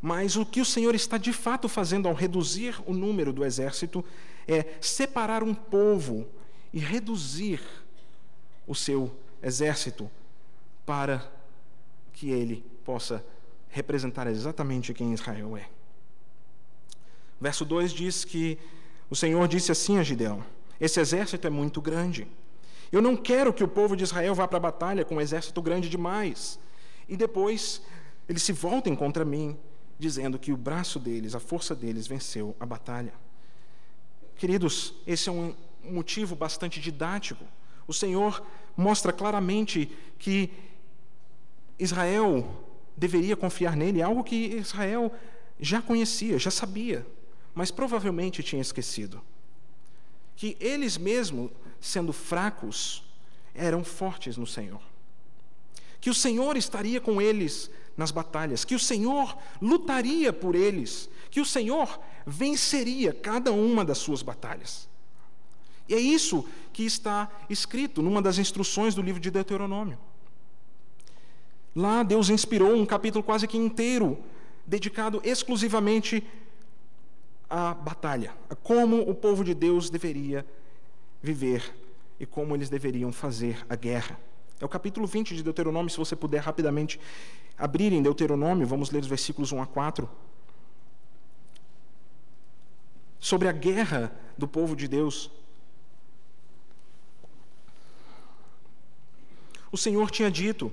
[0.00, 4.04] Mas o que o Senhor está de fato fazendo ao reduzir o número do exército
[4.46, 6.26] é separar um povo
[6.72, 7.60] e reduzir
[8.66, 10.10] o seu exército
[10.84, 11.28] para
[12.12, 13.24] que ele possa
[13.68, 15.68] representar exatamente quem Israel é.
[17.40, 18.58] Verso 2 diz que
[19.10, 20.44] o Senhor disse assim a Gideão:
[20.80, 22.26] Esse exército é muito grande.
[22.90, 25.60] Eu não quero que o povo de Israel vá para a batalha com um exército
[25.60, 26.58] grande demais.
[27.08, 27.82] E depois
[28.28, 29.56] eles se voltem contra mim,
[29.98, 33.14] dizendo que o braço deles, a força deles, venceu a batalha.
[34.36, 37.44] Queridos, esse é um motivo bastante didático.
[37.86, 38.44] O Senhor
[38.76, 40.50] mostra claramente que
[41.78, 42.64] Israel
[42.96, 45.12] deveria confiar nele, algo que Israel
[45.60, 47.06] já conhecia, já sabia
[47.56, 49.22] mas provavelmente tinha esquecido
[50.36, 53.02] que eles mesmos, sendo fracos,
[53.54, 54.82] eram fortes no Senhor.
[56.00, 61.40] Que o Senhor estaria com eles nas batalhas, que o Senhor lutaria por eles, que
[61.40, 64.88] o Senhor venceria cada uma das suas batalhas.
[65.88, 69.98] E é isso que está escrito numa das instruções do livro de Deuteronômio.
[71.74, 74.18] Lá Deus inspirou um capítulo quase que inteiro
[74.66, 76.24] dedicado exclusivamente
[77.48, 80.44] a batalha, a como o povo de Deus deveria
[81.22, 81.74] viver
[82.18, 84.18] e como eles deveriam fazer a guerra.
[84.60, 86.98] É o capítulo 20 de Deuteronômio, se você puder rapidamente
[87.58, 90.08] abrir em Deuteronômio, vamos ler os versículos 1 a 4.
[93.18, 95.30] Sobre a guerra do povo de Deus.
[99.70, 100.72] O Senhor tinha dito,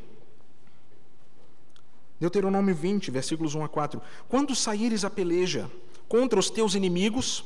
[2.20, 5.70] Deuteronômio 20, versículos 1 a 4: Quando saíres a peleja,
[6.08, 7.44] contra os teus inimigos,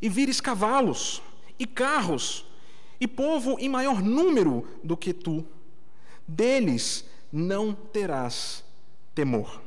[0.00, 1.20] e vires cavalos,
[1.58, 2.46] e carros,
[2.98, 5.44] e povo em maior número do que tu,
[6.26, 8.64] deles não terás
[9.14, 9.62] temor.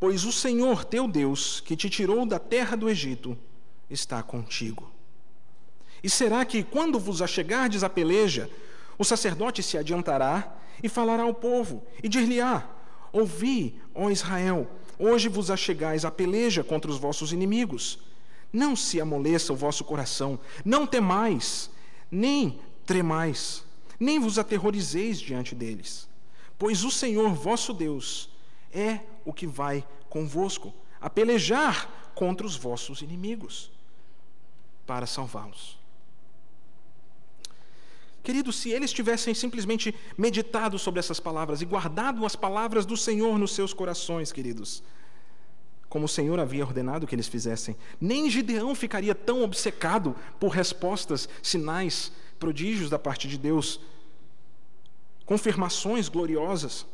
[0.00, 3.36] Pois o Senhor teu Deus, que te tirou da terra do Egito,
[3.90, 4.90] está contigo.
[6.02, 8.48] E será que, quando vos achegardes à peleja,
[8.96, 12.68] o sacerdote se adiantará e falará ao povo, e dir-lhe-á:
[13.12, 18.00] Ouvi, ó Israel, Hoje vos achegais à peleja contra os vossos inimigos.
[18.52, 21.70] Não se amoleça o vosso coração, não temais,
[22.10, 23.62] nem tremais.
[23.98, 26.08] Nem vos aterrorizeis diante deles,
[26.58, 28.30] pois o Senhor vosso Deus
[28.72, 33.70] é o que vai convosco a pelejar contra os vossos inimigos
[34.86, 35.78] para salvá-los.
[38.22, 43.38] Queridos, se eles tivessem simplesmente meditado sobre essas palavras e guardado as palavras do Senhor
[43.38, 44.82] nos seus corações, queridos,
[45.88, 51.28] como o Senhor havia ordenado que eles fizessem, nem Gideão ficaria tão obcecado por respostas,
[51.42, 53.80] sinais, prodígios da parte de Deus,
[55.26, 56.86] confirmações gloriosas.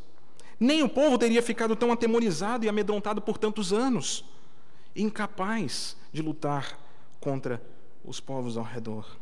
[0.59, 4.25] Nem o povo teria ficado tão atemorizado e amedrontado por tantos anos,
[4.95, 6.79] incapaz de lutar
[7.19, 7.61] contra
[8.03, 9.17] os povos ao redor.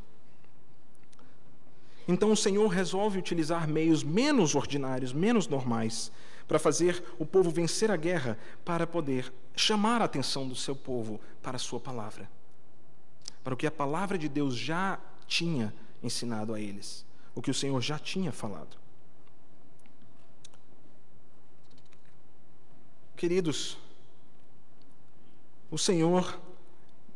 [2.08, 6.12] Então o Senhor resolve utilizar meios menos ordinários, menos normais,
[6.48, 11.20] para fazer o povo vencer a guerra, para poder chamar a atenção do seu povo
[11.42, 12.30] para a sua palavra,
[13.44, 17.54] para o que a palavra de Deus já tinha ensinado a eles, o que o
[17.54, 18.78] Senhor já tinha falado.
[23.16, 23.78] Queridos,
[25.72, 26.40] o Senhor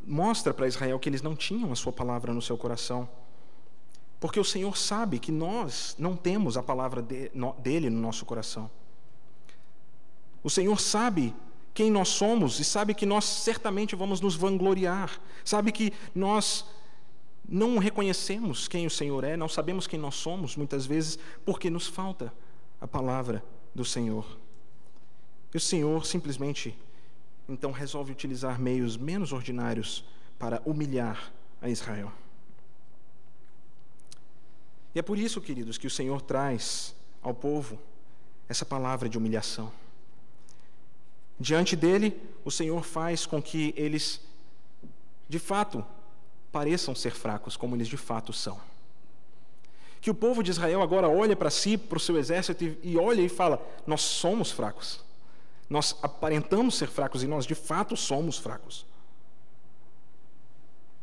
[0.06, 3.10] mostra para Israel que eles não tinham a sua palavra no seu coração.
[4.20, 8.72] Porque o Senhor sabe que nós não temos a palavra dele no nosso coração.
[10.42, 11.36] O Senhor sabe
[11.74, 15.20] quem nós somos e sabe que nós certamente vamos nos vangloriar.
[15.44, 16.66] Sabe que nós
[17.48, 21.88] não reconhecemos quem o Senhor é, não sabemos quem nós somos, muitas vezes, porque nos
[21.88, 22.34] falta
[22.82, 24.38] a palavra do Senhor.
[25.54, 26.78] E o Senhor simplesmente,
[27.48, 30.04] então, resolve utilizar meios menos ordinários
[30.38, 31.32] para humilhar
[31.62, 32.12] a Israel.
[34.94, 37.80] E é por isso, queridos, que o Senhor traz ao povo
[38.50, 39.72] essa palavra de humilhação.
[41.40, 44.20] Diante dele, o Senhor faz com que eles,
[45.30, 45.86] de fato,
[46.52, 48.60] pareçam ser fracos, como eles de fato são.
[50.00, 53.22] Que o povo de Israel agora olha para si, para o seu exército, e olha
[53.22, 55.04] e fala: Nós somos fracos.
[55.70, 58.86] Nós aparentamos ser fracos e nós de fato somos fracos.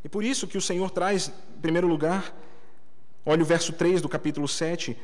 [0.02, 2.34] E por isso que o Senhor traz, em primeiro lugar,
[3.26, 4.94] Olha o verso 3 do capítulo 7,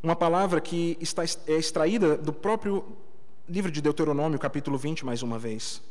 [0.00, 2.84] uma palavra que está é extraída do próprio
[3.48, 5.82] livro de Deuteronômio, capítulo 20, mais uma vez.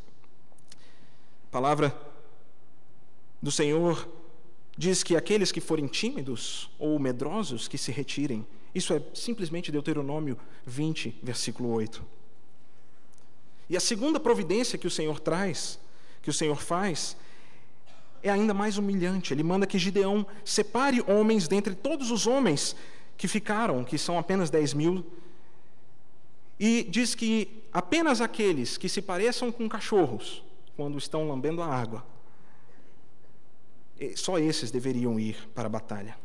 [1.51, 1.93] Palavra
[3.43, 4.07] do Senhor
[4.77, 8.47] diz que aqueles que forem tímidos ou medrosos que se retirem.
[8.73, 12.01] Isso é simplesmente Deuteronômio 20, versículo 8.
[13.69, 15.77] E a segunda providência que o Senhor traz,
[16.21, 17.17] que o Senhor faz,
[18.23, 19.33] é ainda mais humilhante.
[19.33, 22.77] Ele manda que Gideão separe homens dentre todos os homens
[23.17, 25.05] que ficaram, que são apenas 10 mil,
[26.57, 30.41] e diz que apenas aqueles que se pareçam com cachorros,
[30.77, 32.12] quando estão lambendo a água,
[34.15, 36.17] só esses deveriam ir para a batalha.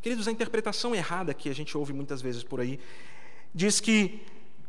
[0.00, 2.78] Queridos, a interpretação errada que a gente ouve muitas vezes por aí
[3.54, 4.20] diz que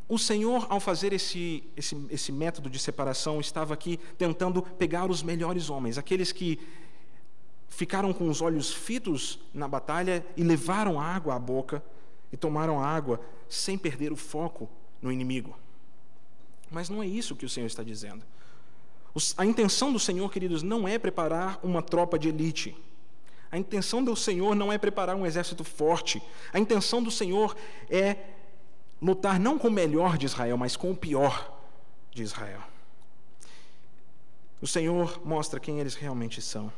[0.08, 5.24] o Senhor, ao fazer esse, esse, esse método de separação, estava aqui tentando pegar os
[5.24, 6.60] melhores homens, aqueles que
[7.68, 11.84] ficaram com os olhos fitos na batalha e levaram água à boca
[12.32, 14.70] e tomaram água sem perder o foco
[15.02, 15.58] no inimigo.
[16.70, 18.24] Mas não é isso que o Senhor está dizendo.
[19.38, 22.76] A intenção do Senhor, queridos, não é preparar uma tropa de elite.
[23.52, 26.22] A intenção do Senhor não é preparar um exército forte.
[26.52, 27.56] A intenção do Senhor
[27.88, 28.18] é
[29.00, 31.56] lutar não com o melhor de Israel, mas com o pior
[32.12, 32.62] de Israel.
[34.60, 36.74] O Senhor mostra quem eles realmente são.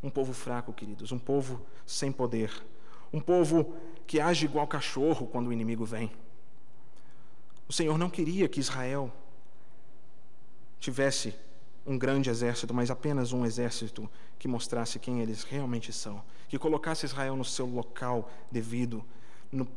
[0.00, 2.52] Um povo fraco, queridos, um povo sem poder,
[3.12, 3.74] um povo
[4.06, 6.12] que age igual cachorro quando o inimigo vem.
[7.66, 9.12] O Senhor não queria que Israel
[10.80, 11.34] tivesse
[11.86, 17.06] um grande exército, mas apenas um exército que mostrasse quem eles realmente são, que colocasse
[17.06, 19.04] Israel no seu local devido,
[19.52, 19.68] no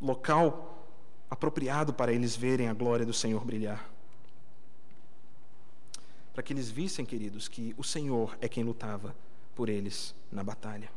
[0.00, 0.88] local
[1.28, 3.90] apropriado para eles verem a glória do Senhor brilhar.
[6.32, 9.14] Para que eles vissem, queridos, que o Senhor é quem lutava
[9.54, 10.90] por eles na batalha.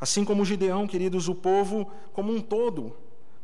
[0.00, 2.96] Assim como Gideão, queridos, o povo como um todo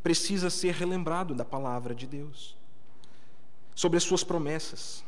[0.02, 2.56] precisa ser relembrado da palavra de Deus,
[3.76, 5.04] sobre as suas promessas.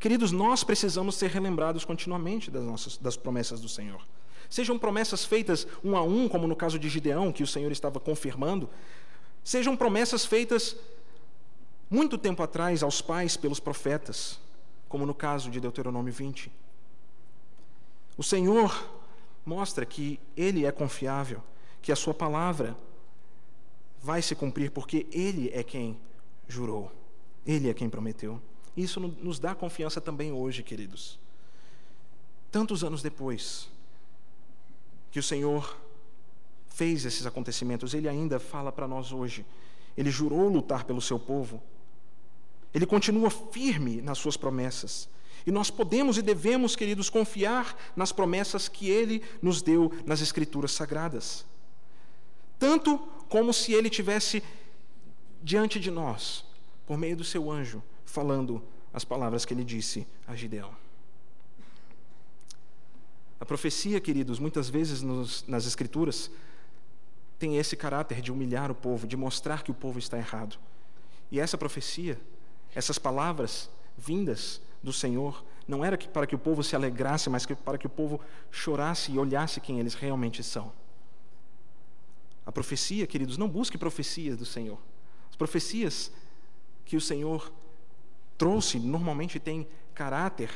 [0.00, 4.00] Queridos, nós precisamos ser relembrados continuamente das, nossas, das promessas do Senhor.
[4.48, 8.00] Sejam promessas feitas um a um, como no caso de Gideão, que o Senhor estava
[8.00, 8.70] confirmando,
[9.44, 10.74] sejam promessas feitas
[11.90, 14.40] muito tempo atrás aos pais pelos profetas,
[14.88, 16.50] como no caso de Deuteronômio 20.
[18.16, 18.88] O Senhor
[19.44, 21.42] mostra que Ele é confiável,
[21.82, 22.74] que a Sua palavra
[24.02, 25.98] vai se cumprir, porque Ele é quem
[26.46, 26.90] jurou,
[27.48, 28.38] Ele é quem prometeu.
[28.76, 31.18] Isso nos dá confiança também hoje, queridos.
[32.52, 33.70] Tantos anos depois,
[35.10, 35.74] que o Senhor
[36.68, 39.46] fez esses acontecimentos, ele ainda fala para nós hoje.
[39.96, 41.62] Ele jurou lutar pelo seu povo.
[42.72, 45.08] Ele continua firme nas suas promessas.
[45.46, 50.72] E nós podemos e devemos, queridos, confiar nas promessas que ele nos deu nas Escrituras
[50.72, 51.46] Sagradas.
[52.58, 54.42] Tanto como se ele tivesse
[55.42, 56.44] diante de nós,
[56.88, 58.62] por meio do seu anjo, falando
[58.94, 60.74] as palavras que ele disse a Gideão.
[63.38, 66.30] A profecia, queridos, muitas vezes nos, nas Escrituras,
[67.38, 70.58] tem esse caráter de humilhar o povo, de mostrar que o povo está errado.
[71.30, 72.18] E essa profecia,
[72.74, 77.76] essas palavras vindas do Senhor, não era para que o povo se alegrasse, mas para
[77.76, 78.18] que o povo
[78.50, 80.72] chorasse e olhasse quem eles realmente são.
[82.46, 84.78] A profecia, queridos, não busque profecias do Senhor.
[85.28, 86.10] As profecias
[86.88, 87.52] que o Senhor
[88.38, 90.50] trouxe normalmente têm caráter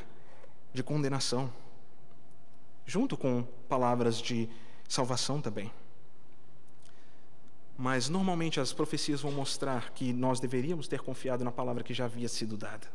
[0.72, 1.52] de condenação,
[2.86, 4.48] junto com palavras de
[4.88, 5.70] salvação também.
[7.76, 12.06] Mas normalmente as profecias vão mostrar que nós deveríamos ter confiado na palavra que já
[12.06, 12.90] havia sido dada.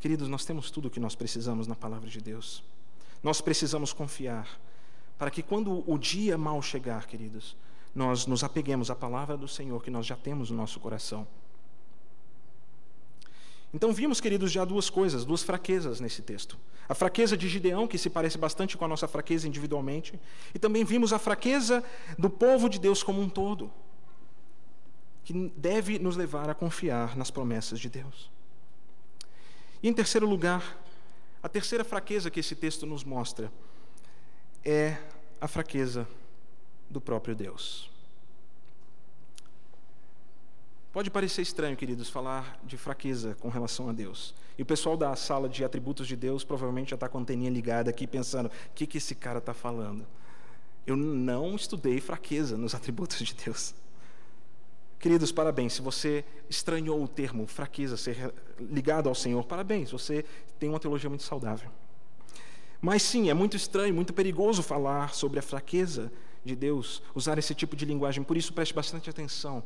[0.00, 2.64] Queridos, nós temos tudo o que nós precisamos na palavra de Deus.
[3.22, 4.58] Nós precisamos confiar
[5.16, 7.56] para que quando o dia mal chegar, queridos,
[7.94, 11.24] nós nos apeguemos à palavra do Senhor que nós já temos no nosso coração.
[13.72, 16.58] Então vimos, queridos, já duas coisas, duas fraquezas nesse texto.
[16.88, 20.18] A fraqueza de Gideão, que se parece bastante com a nossa fraqueza individualmente,
[20.54, 21.84] e também vimos a fraqueza
[22.18, 23.70] do povo de Deus como um todo,
[25.22, 28.30] que deve nos levar a confiar nas promessas de Deus.
[29.82, 30.78] E em terceiro lugar,
[31.42, 33.52] a terceira fraqueza que esse texto nos mostra
[34.64, 34.96] é
[35.40, 36.08] a fraqueza
[36.88, 37.90] do próprio Deus.
[40.90, 44.34] Pode parecer estranho, queridos, falar de fraqueza com relação a Deus.
[44.56, 47.50] E o pessoal da sala de atributos de Deus provavelmente já está com a anteninha
[47.50, 50.06] ligada aqui, pensando: o que, que esse cara está falando?
[50.86, 53.74] Eu não estudei fraqueza nos atributos de Deus.
[54.98, 55.74] Queridos, parabéns.
[55.74, 59.90] Se você estranhou o termo fraqueza ser ligado ao Senhor, parabéns.
[59.90, 60.24] Você
[60.58, 61.70] tem uma teologia muito saudável.
[62.80, 66.10] Mas sim, é muito estranho, muito perigoso falar sobre a fraqueza
[66.44, 68.24] de Deus, usar esse tipo de linguagem.
[68.24, 69.62] Por isso, preste bastante atenção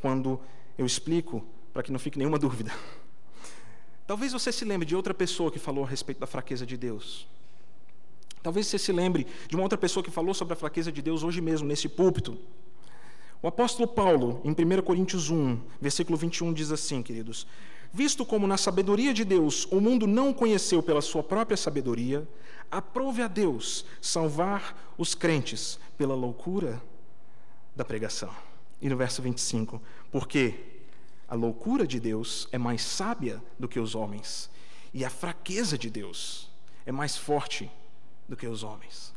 [0.00, 0.40] quando
[0.76, 2.72] eu explico, para que não fique nenhuma dúvida.
[4.06, 7.26] Talvez você se lembre de outra pessoa que falou a respeito da fraqueza de Deus.
[8.42, 11.22] Talvez você se lembre de uma outra pessoa que falou sobre a fraqueza de Deus
[11.22, 12.36] hoje mesmo, nesse púlpito.
[13.40, 17.46] O apóstolo Paulo, em 1 Coríntios 1, versículo 21, diz assim, queridos:
[17.92, 22.28] Visto como na sabedoria de Deus o mundo não conheceu pela sua própria sabedoria,
[22.70, 26.82] aprove a Deus salvar os crentes pela loucura
[27.74, 28.30] da pregação.
[28.80, 29.80] E no verso 25,
[30.14, 30.54] porque
[31.26, 34.48] a loucura de Deus é mais sábia do que os homens,
[34.92, 36.48] e a fraqueza de Deus
[36.86, 37.68] é mais forte
[38.28, 39.12] do que os homens.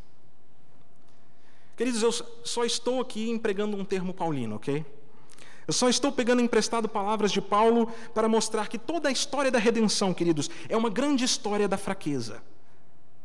[1.75, 2.11] Queridos, eu
[2.43, 4.83] só estou aqui empregando um termo paulino, ok?
[5.67, 9.59] Eu só estou pegando emprestado palavras de Paulo para mostrar que toda a história da
[9.59, 12.41] redenção, queridos, é uma grande história da fraqueza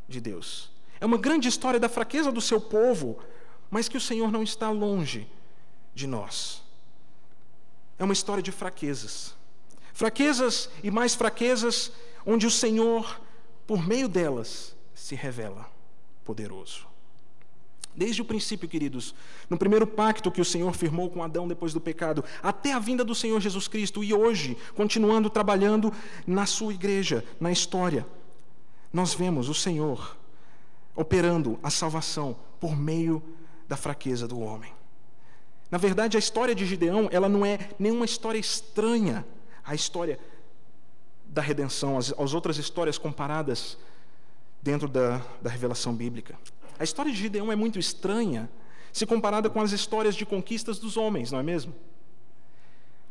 [0.07, 0.71] de Deus.
[1.01, 3.19] É uma grande história da fraqueza do seu povo,
[3.71, 5.27] mas que o Senhor não está longe
[5.95, 6.62] de nós.
[7.99, 9.35] É uma história de fraquezas.
[9.93, 11.93] Fraquezas e mais fraquezas,
[12.25, 13.21] onde o Senhor,
[13.67, 15.71] por meio delas, se revela
[16.25, 16.87] poderoso.
[17.95, 19.15] Desde o princípio, queridos,
[19.51, 23.05] no primeiro pacto que o Senhor firmou com Adão depois do pecado, até a vinda
[23.05, 25.93] do Senhor Jesus Cristo e hoje, continuando trabalhando
[26.27, 28.07] na sua igreja, na história
[28.93, 30.17] nós vemos o Senhor
[30.95, 33.23] operando a salvação por meio
[33.67, 34.73] da fraqueza do homem.
[35.73, 39.27] Na verdade, a história de Gideão, ela não é nenhuma história estranha
[39.65, 40.21] à história
[41.27, 43.77] da redenção, às, às outras histórias comparadas
[44.63, 46.39] dentro da, da revelação bíblica.
[46.79, 48.49] A história de Gideão é muito estranha
[48.93, 51.75] se comparada com as histórias de conquistas dos homens, não é mesmo?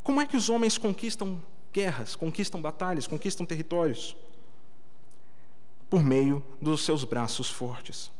[0.02, 1.42] Como é que os homens conquistam
[1.72, 4.16] guerras, conquistam batalhas, conquistam territórios?
[5.92, 8.10] por meio dos seus braços fortes.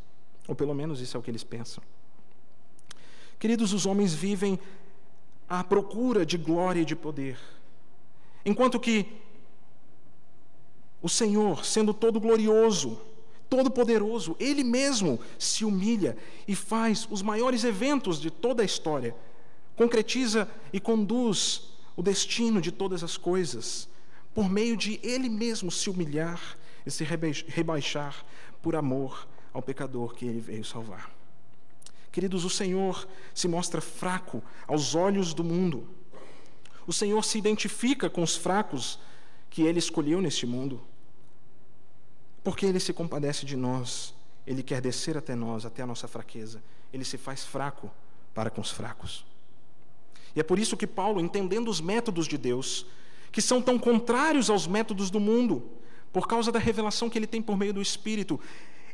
[0.46, 1.82] Ou pelo menos isso é o que eles pensam.
[3.42, 4.56] Queridos, os homens vivem
[5.48, 7.36] à procura de glória e de poder.
[8.46, 9.04] Enquanto que
[11.02, 13.00] o Senhor, sendo todo glorioso,
[13.50, 16.16] todo poderoso, ele mesmo se humilha
[16.46, 19.12] e faz os maiores eventos de toda a história,
[19.74, 21.62] concretiza e conduz
[21.96, 23.88] o destino de todas as coisas,
[24.32, 28.24] por meio de ele mesmo se humilhar e se rebaixar
[28.62, 31.21] por amor ao pecador que ele veio salvar.
[32.12, 35.88] Queridos, o Senhor se mostra fraco aos olhos do mundo.
[36.86, 38.98] O Senhor se identifica com os fracos
[39.48, 40.80] que ele escolheu neste mundo.
[42.44, 44.14] Porque ele se compadece de nós,
[44.46, 46.62] ele quer descer até nós, até a nossa fraqueza.
[46.92, 47.90] Ele se faz fraco
[48.34, 49.24] para com os fracos.
[50.36, 52.84] E é por isso que Paulo, entendendo os métodos de Deus,
[53.30, 55.62] que são tão contrários aos métodos do mundo,
[56.12, 58.38] por causa da revelação que ele tem por meio do Espírito,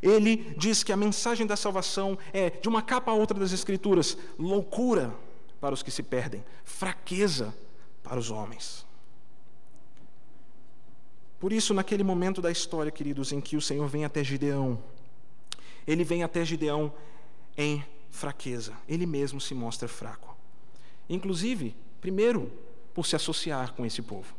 [0.03, 4.17] ele diz que a mensagem da salvação é, de uma capa a outra das Escrituras,
[4.39, 5.15] loucura
[5.61, 7.55] para os que se perdem, fraqueza
[8.03, 8.87] para os homens.
[11.39, 14.83] Por isso, naquele momento da história, queridos, em que o Senhor vem até Gideão,
[15.87, 16.93] ele vem até Gideão
[17.57, 20.37] em fraqueza, ele mesmo se mostra fraco.
[21.09, 22.51] Inclusive, primeiro,
[22.93, 24.35] por se associar com esse povo.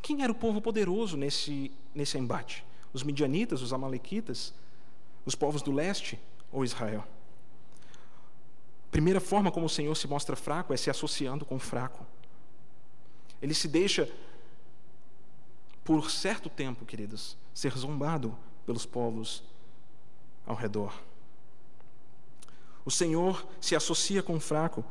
[0.00, 2.64] Quem era o povo poderoso nesse, nesse embate?
[2.92, 4.52] Os midianitas, os amalequitas,
[5.24, 6.18] os povos do leste
[6.50, 7.04] ou Israel?
[8.90, 12.06] Primeira forma como o Senhor se mostra fraco é se associando com o fraco.
[13.40, 14.08] Ele se deixa,
[15.82, 19.42] por certo tempo, queridos, ser zombado pelos povos
[20.46, 20.92] ao redor.
[22.84, 24.84] O Senhor se associa com o fraco,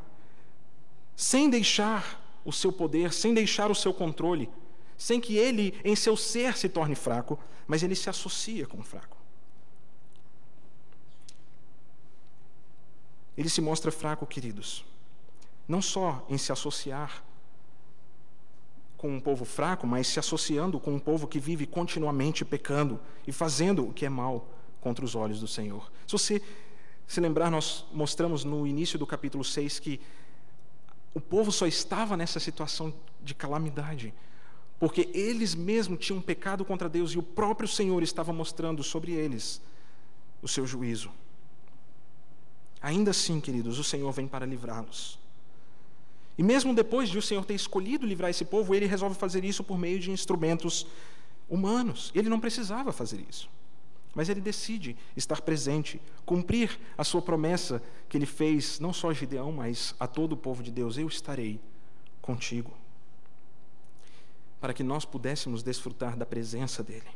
[1.15, 4.49] sem deixar o seu poder, sem deixar o seu controle,
[4.97, 8.83] sem que ele, em seu ser, se torne fraco, mas ele se associa com o
[8.83, 9.20] fraco.
[13.37, 14.85] Ele se mostra fraco, queridos,
[15.67, 17.23] não só em se associar
[18.97, 23.31] com um povo fraco, mas se associando com um povo que vive continuamente pecando e
[23.31, 24.47] fazendo o que é mal
[24.79, 25.91] contra os olhos do Senhor.
[26.05, 26.41] Se você
[27.07, 29.99] se lembrar, nós mostramos no início do capítulo 6 que
[31.13, 34.13] o povo só estava nessa situação de calamidade
[34.81, 39.61] porque eles mesmos tinham pecado contra Deus e o próprio Senhor estava mostrando sobre eles
[40.41, 41.11] o seu juízo.
[42.81, 45.19] Ainda assim, queridos, o Senhor vem para livrá-los.
[46.37, 49.63] E mesmo depois de o Senhor ter escolhido livrar esse povo, ele resolve fazer isso
[49.63, 50.87] por meio de instrumentos
[51.47, 52.11] humanos.
[52.15, 53.49] Ele não precisava fazer isso.
[54.15, 59.13] Mas ele decide estar presente, cumprir a sua promessa que ele fez, não só a
[59.13, 61.59] Gideão, mas a todo o povo de Deus: Eu estarei
[62.21, 62.73] contigo.
[64.59, 67.07] Para que nós pudéssemos desfrutar da presença dele.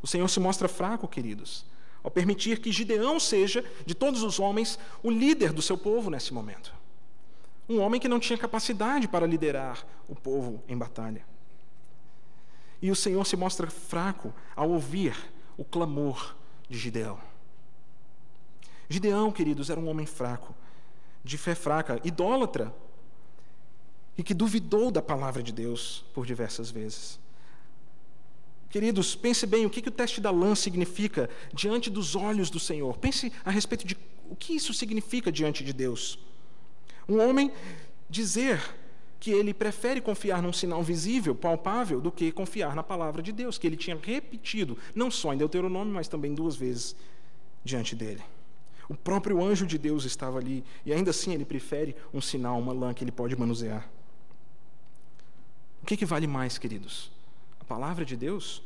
[0.00, 1.64] O Senhor se mostra fraco, queridos,
[2.02, 6.32] ao permitir que Gideão seja, de todos os homens, o líder do seu povo nesse
[6.32, 6.72] momento.
[7.68, 11.24] Um homem que não tinha capacidade para liderar o povo em batalha.
[12.80, 15.14] E o Senhor se mostra fraco ao ouvir
[15.56, 16.36] o clamor
[16.68, 17.18] de Gideão.
[18.88, 20.54] Gideão, queridos, era um homem fraco,
[21.22, 22.74] de fé fraca, idólatra,
[24.16, 27.20] e que duvidou da palavra de Deus por diversas vezes.
[28.70, 32.60] Queridos, pense bem o que, que o teste da lã significa diante dos olhos do
[32.60, 32.98] Senhor.
[32.98, 33.96] Pense a respeito de
[34.28, 36.18] o que isso significa diante de Deus.
[37.08, 37.50] Um homem
[38.10, 38.60] dizer
[39.18, 43.58] que ele prefere confiar num sinal visível, palpável, do que confiar na palavra de Deus,
[43.58, 46.94] que ele tinha repetido, não só em Deuteronômio, mas também duas vezes
[47.64, 48.22] diante dele.
[48.88, 52.72] O próprio anjo de Deus estava ali, e ainda assim ele prefere um sinal, uma
[52.72, 53.88] lã que ele pode manusear.
[55.82, 57.10] O que, que vale mais, queridos?
[57.68, 58.62] Palavra de Deus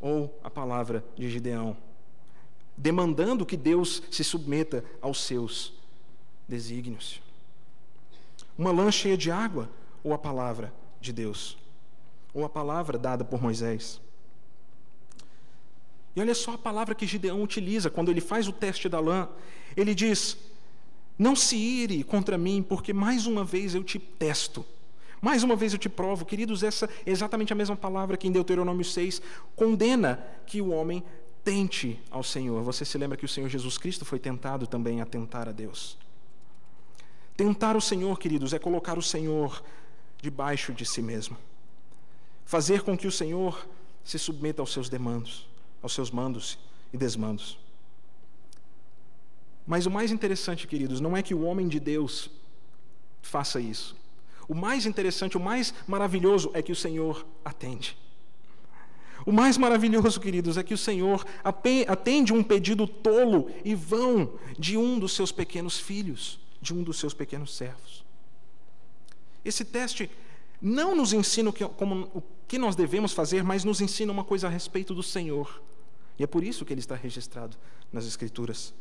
[0.00, 1.76] ou a palavra de Gideão,
[2.76, 5.72] demandando que Deus se submeta aos seus
[6.46, 7.20] desígnios.
[8.56, 9.68] Uma lã cheia de água
[10.04, 11.56] ou a palavra de Deus,
[12.34, 14.00] ou a palavra dada por Moisés.
[16.14, 19.28] E olha só a palavra que Gideão utiliza quando ele faz o teste da lã.
[19.76, 20.36] Ele diz:
[21.18, 24.64] Não se ire contra mim, porque mais uma vez eu te testo
[25.20, 28.32] mais uma vez eu te provo, queridos, essa é exatamente a mesma palavra que em
[28.32, 29.20] Deuteronômio 6
[29.56, 31.02] condena que o homem
[31.44, 32.62] tente ao Senhor.
[32.62, 35.96] Você se lembra que o Senhor Jesus Cristo foi tentado também a tentar a Deus.
[37.36, 39.62] Tentar o Senhor, queridos, é colocar o Senhor
[40.20, 41.36] debaixo de si mesmo.
[42.44, 43.66] Fazer com que o Senhor
[44.04, 45.48] se submeta aos seus demandos,
[45.82, 46.58] aos seus mandos
[46.92, 47.58] e desmandos.
[49.66, 52.30] Mas o mais interessante, queridos, não é que o homem de Deus
[53.20, 53.94] faça isso.
[54.48, 57.96] O mais interessante, o mais maravilhoso é que o Senhor atende.
[59.26, 61.22] O mais maravilhoso, queridos, é que o Senhor
[61.86, 66.98] atende um pedido tolo e vão de um dos seus pequenos filhos, de um dos
[66.98, 68.02] seus pequenos servos.
[69.44, 70.10] Esse teste
[70.62, 74.24] não nos ensina o que, como, o que nós devemos fazer, mas nos ensina uma
[74.24, 75.62] coisa a respeito do Senhor.
[76.18, 77.54] E é por isso que ele está registrado
[77.92, 78.72] nas Escrituras: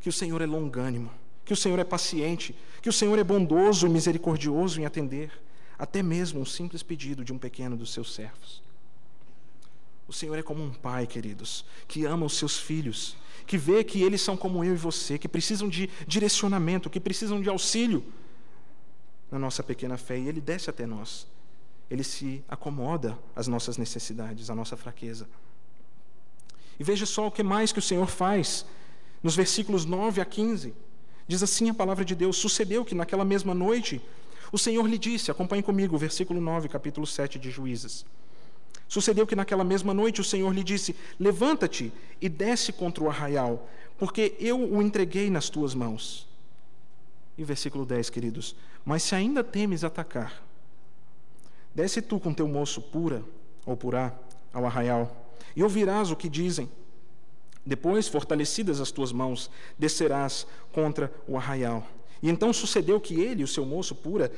[0.00, 1.10] que o Senhor é longânimo
[1.46, 5.30] que o Senhor é paciente, que o Senhor é bondoso e misericordioso em atender
[5.78, 8.62] até mesmo um simples pedido de um pequeno dos seus servos.
[10.08, 13.16] O Senhor é como um pai, queridos, que ama os seus filhos,
[13.46, 17.40] que vê que eles são como eu e você, que precisam de direcionamento, que precisam
[17.40, 18.04] de auxílio
[19.30, 21.28] na nossa pequena fé, e Ele desce até nós.
[21.88, 25.28] Ele se acomoda às nossas necessidades, à nossa fraqueza.
[26.78, 28.66] E veja só o que mais que o Senhor faz
[29.22, 30.74] nos versículos 9 a 15
[31.28, 34.00] Diz assim a palavra de Deus: Sucedeu que naquela mesma noite
[34.52, 38.04] o Senhor lhe disse, acompanhe comigo, versículo 9, capítulo 7 de Juízes.
[38.88, 43.68] Sucedeu que naquela mesma noite o Senhor lhe disse: Levanta-te e desce contra o arraial,
[43.98, 46.28] porque eu o entreguei nas tuas mãos.
[47.36, 48.54] E versículo 10, queridos:
[48.84, 50.40] Mas se ainda temes atacar,
[51.74, 53.24] desce tu com teu moço pura
[53.64, 54.14] ou purá
[54.52, 56.70] ao arraial, e ouvirás o que dizem.
[57.66, 61.84] Depois, fortalecidas as tuas mãos, descerás contra o arraial.
[62.22, 64.30] E então sucedeu que ele e o seu moço pura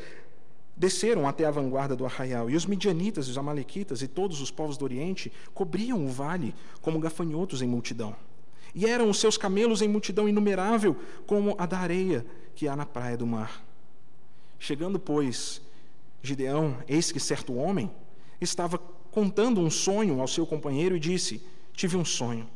[0.75, 4.77] desceram até a vanguarda do arraial, e os midianitas, os amalequitas e todos os povos
[4.77, 8.15] do Oriente cobriam o vale como gafanhotos em multidão.
[8.75, 12.25] E eram os seus camelos em multidão inumerável, como a da areia
[12.55, 13.65] que há na praia do mar.
[14.59, 15.61] Chegando, pois,
[16.23, 17.91] Gideão, eis que certo homem
[18.41, 18.79] estava
[19.11, 22.49] contando um sonho ao seu companheiro e disse: Tive um sonho.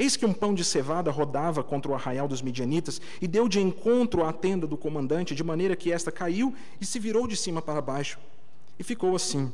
[0.00, 3.60] Eis que um pão de cevada rodava contra o arraial dos midianitas e deu de
[3.60, 7.60] encontro à tenda do comandante, de maneira que esta caiu e se virou de cima
[7.60, 8.18] para baixo,
[8.78, 9.52] e ficou assim,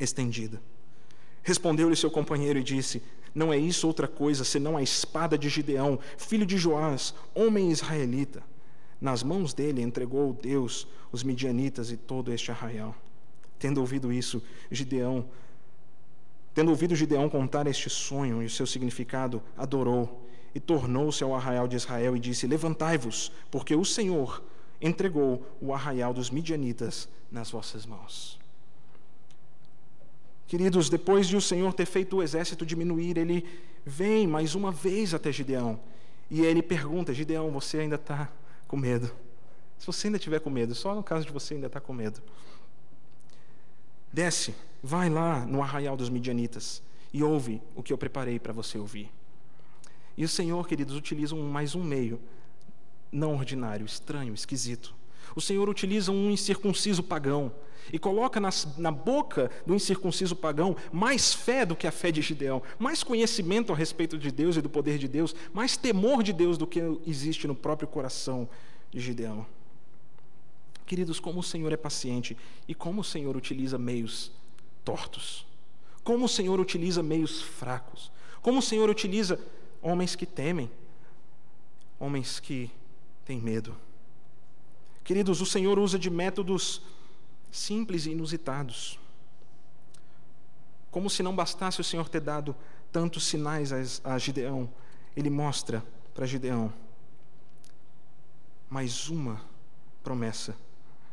[0.00, 0.60] estendida.
[1.44, 3.00] Respondeu-lhe seu companheiro e disse:
[3.32, 8.42] Não é isso outra coisa senão a espada de Gideão, filho de Joás, homem israelita.
[9.00, 12.92] Nas mãos dele entregou Deus os midianitas e todo este arraial.
[13.56, 15.28] Tendo ouvido isso, Gideão
[16.54, 21.68] Tendo ouvido Gideão contar este sonho e o seu significado, adorou e tornou-se ao arraial
[21.68, 24.42] de Israel e disse: Levantai-vos, porque o Senhor
[24.80, 28.38] entregou o arraial dos midianitas nas vossas mãos.
[30.48, 33.46] Queridos, depois de o Senhor ter feito o exército diminuir, ele
[33.86, 35.78] vem mais uma vez até Gideão
[36.28, 38.28] e ele pergunta: Gideão, você ainda está
[38.66, 39.10] com medo?
[39.78, 41.92] Se você ainda tiver com medo, só no caso de você ainda estar tá com
[41.92, 42.20] medo,
[44.12, 48.78] desce Vai lá no arraial dos midianitas e ouve o que eu preparei para você
[48.78, 49.10] ouvir.
[50.16, 52.20] E o Senhor, queridos, utiliza um, mais um meio
[53.12, 54.94] não ordinário, estranho, esquisito.
[55.34, 57.52] O Senhor utiliza um incircunciso pagão
[57.92, 62.20] e coloca nas, na boca do incircunciso pagão mais fé do que a fé de
[62.20, 66.32] Gideão, mais conhecimento a respeito de Deus e do poder de Deus, mais temor de
[66.32, 68.48] Deus do que existe no próprio coração
[68.90, 69.46] de Gideão.
[70.86, 74.32] Queridos, como o Senhor é paciente e como o Senhor utiliza meios
[74.84, 75.46] tortos.
[76.02, 78.10] Como o Senhor utiliza meios fracos.
[78.42, 79.38] Como o Senhor utiliza
[79.82, 80.70] homens que temem,
[81.98, 82.70] homens que
[83.24, 83.76] têm medo.
[85.04, 86.82] Queridos, o Senhor usa de métodos
[87.50, 88.98] simples e inusitados.
[90.90, 92.56] Como se não bastasse o Senhor ter dado
[92.90, 94.68] tantos sinais a Gideão,
[95.16, 96.72] ele mostra para Gideão
[98.68, 99.40] mais uma
[100.02, 100.56] promessa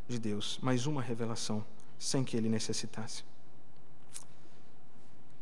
[0.07, 1.65] de Deus, mais uma revelação,
[1.97, 3.23] sem que ele necessitasse.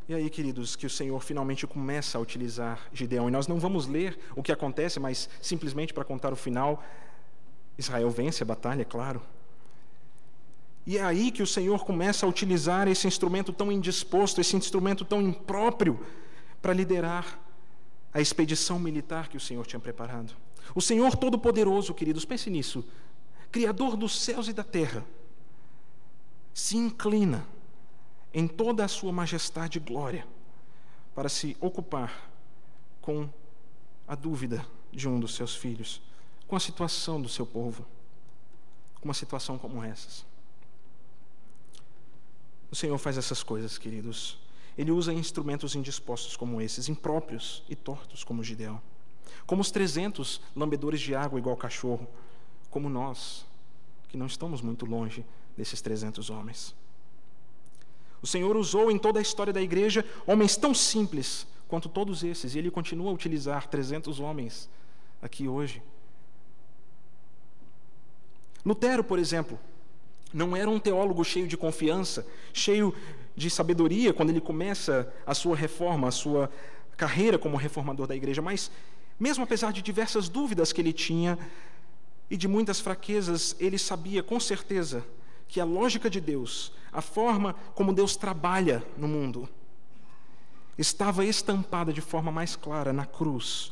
[0.07, 3.27] E aí, queridos, que o Senhor finalmente começa a utilizar Gideão.
[3.27, 6.83] E nós não vamos ler o que acontece, mas simplesmente para contar o final.
[7.77, 9.21] Israel vence a batalha, é claro.
[10.85, 15.03] E é aí que o Senhor começa a utilizar esse instrumento tão indisposto, esse instrumento
[15.03, 15.99] tão impróprio,
[16.61, 17.39] para liderar
[18.13, 20.33] a expedição militar que o Senhor tinha preparado.
[20.75, 22.85] O Senhor Todo-Poderoso, queridos, pense nisso,
[23.51, 25.03] Criador dos céus e da terra,
[26.53, 27.47] se inclina
[28.35, 30.27] em toda a sua majestade e glória,
[31.15, 32.29] para se ocupar
[33.01, 33.29] com
[34.05, 36.01] a dúvida de um dos seus filhos,
[36.45, 37.87] com a situação do seu povo,
[38.99, 40.25] com uma situação como essas.
[42.69, 44.37] O Senhor faz essas coisas, queridos.
[44.77, 48.81] Ele usa instrumentos indispostos como esses, impróprios e tortos como Gideão.
[49.45, 52.05] Como os trezentos lambedores de água igual cachorro,
[52.69, 53.45] como nós,
[54.09, 55.25] que não estamos muito longe
[55.55, 56.75] desses trezentos homens.
[58.25, 62.55] O Senhor usou em toda a história da igreja homens tão simples quanto todos esses,
[62.55, 64.67] e Ele continua a utilizar 300 homens
[65.21, 65.79] aqui hoje.
[68.65, 69.59] Lutero, por exemplo,
[70.33, 72.95] não era um teólogo cheio de confiança, cheio
[73.35, 76.49] de sabedoria quando ele começa a sua reforma, a sua
[76.97, 78.71] carreira como reformador da igreja, mas,
[79.19, 81.37] mesmo apesar de diversas dúvidas que ele tinha
[82.27, 85.05] e de muitas fraquezas, ele sabia com certeza
[85.55, 89.47] que a lógica de Deus, a forma como Deus trabalha no mundo,
[90.77, 93.71] estava estampada de forma mais clara na cruz,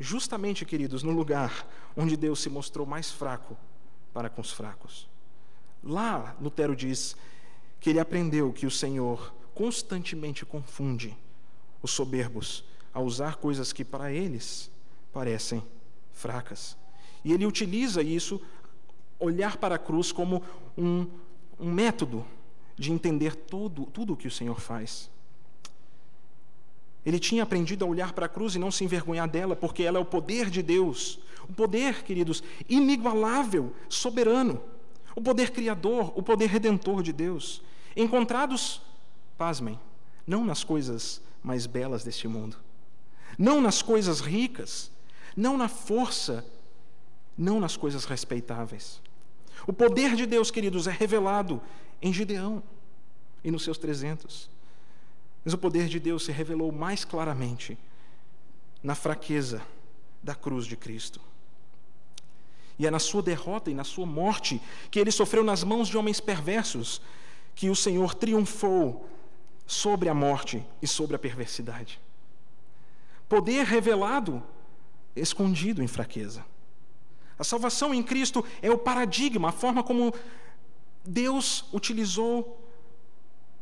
[0.00, 3.56] justamente, queridos, no lugar onde Deus se mostrou mais fraco
[4.12, 5.06] para com os fracos.
[5.84, 7.14] Lá, Lutero diz
[7.78, 11.16] que ele aprendeu que o Senhor constantemente confunde
[11.80, 14.68] os soberbos a usar coisas que para eles
[15.12, 15.62] parecem
[16.12, 16.76] fracas.
[17.24, 18.40] E ele utiliza isso
[19.20, 20.42] olhar para a cruz como
[20.76, 21.06] um,
[21.58, 22.24] um método
[22.76, 25.10] de entender tudo, tudo o que o Senhor faz.
[27.04, 29.98] Ele tinha aprendido a olhar para a cruz e não se envergonhar dela, porque ela
[29.98, 34.62] é o poder de Deus, O poder, queridos, inigualável, soberano.
[35.14, 37.62] O poder criador, o poder redentor de Deus.
[37.94, 38.80] Encontrados,
[39.36, 39.78] pasmem,
[40.26, 42.56] não nas coisas mais belas deste mundo,
[43.38, 44.90] não nas coisas ricas,
[45.36, 46.44] não na força,
[47.36, 49.02] não nas coisas respeitáveis.
[49.66, 51.60] O poder de Deus, queridos, é revelado
[52.00, 52.62] em Gideão
[53.42, 54.50] e nos seus 300.
[55.44, 57.78] Mas o poder de Deus se revelou mais claramente
[58.82, 59.62] na fraqueza
[60.22, 61.20] da cruz de Cristo.
[62.78, 65.96] E é na sua derrota e na sua morte que ele sofreu nas mãos de
[65.96, 67.00] homens perversos
[67.54, 69.08] que o Senhor triunfou
[69.66, 72.00] sobre a morte e sobre a perversidade.
[73.28, 74.42] Poder revelado,
[75.14, 76.44] escondido em fraqueza.
[77.38, 80.12] A salvação em Cristo é o paradigma, a forma como
[81.04, 82.60] Deus utilizou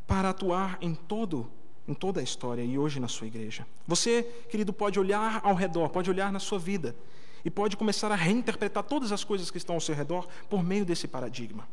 [0.06, 1.50] para atuar em todo
[1.86, 3.66] em toda a história e hoje na sua igreja.
[3.86, 6.94] Você, querido, pode olhar ao redor, pode olhar na sua vida
[7.44, 10.84] e pode começar a reinterpretar todas as coisas que estão ao seu redor por meio
[10.84, 11.68] desse paradigma.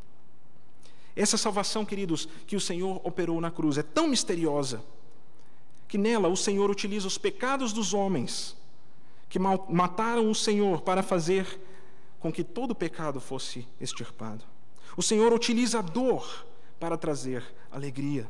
[1.15, 4.83] Essa salvação, queridos, que o Senhor operou na cruz é tão misteriosa
[5.87, 8.55] que nela o Senhor utiliza os pecados dos homens
[9.27, 11.59] que mataram o Senhor para fazer
[12.19, 14.43] com que todo pecado fosse extirpado.
[14.97, 16.45] O Senhor utiliza a dor
[16.79, 18.29] para trazer alegria.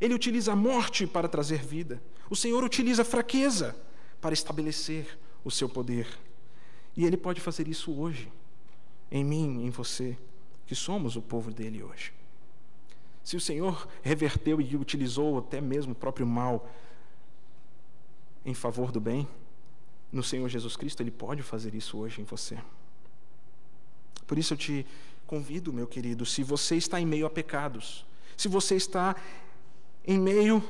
[0.00, 2.02] Ele utiliza a morte para trazer vida.
[2.28, 3.76] O Senhor utiliza a fraqueza
[4.20, 6.08] para estabelecer o seu poder.
[6.96, 8.30] E Ele pode fazer isso hoje,
[9.10, 10.16] em mim, em você,
[10.66, 12.12] que somos o povo dele hoje.
[13.22, 16.68] Se o Senhor reverteu e utilizou até mesmo o próprio mal
[18.44, 19.28] em favor do bem,
[20.10, 22.58] no Senhor Jesus Cristo, Ele pode fazer isso hoje em você.
[24.32, 24.86] Por isso eu te
[25.26, 28.02] convido, meu querido, se você está em meio a pecados,
[28.34, 29.14] se você está
[30.06, 30.66] em meio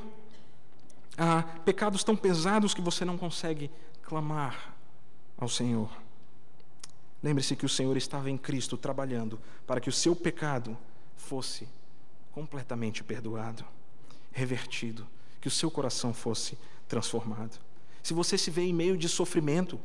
[1.17, 4.75] a pecados tão pesados que você não consegue clamar
[5.37, 5.89] ao Senhor.
[7.23, 10.77] Lembre-se que o Senhor estava em Cristo trabalhando para que o seu pecado
[11.15, 11.65] fosse
[12.33, 13.63] completamente perdoado,
[14.33, 15.07] revertido,
[15.39, 17.57] que o seu coração fosse transformado.
[18.03, 19.79] Se você se vê em meio de sofrimento,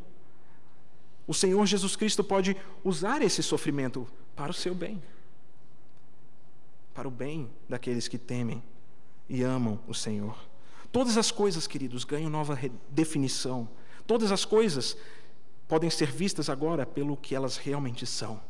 [1.28, 5.00] o Senhor Jesus Cristo pode usar esse sofrimento para o seu bem,
[6.94, 8.62] para o bem daqueles que temem
[9.28, 10.38] e amam o Senhor.
[10.90, 12.58] Todas as coisas, queridos, ganham nova
[12.88, 13.68] definição.
[14.06, 14.96] Todas as coisas
[15.68, 18.40] podem ser vistas agora pelo que elas realmente são,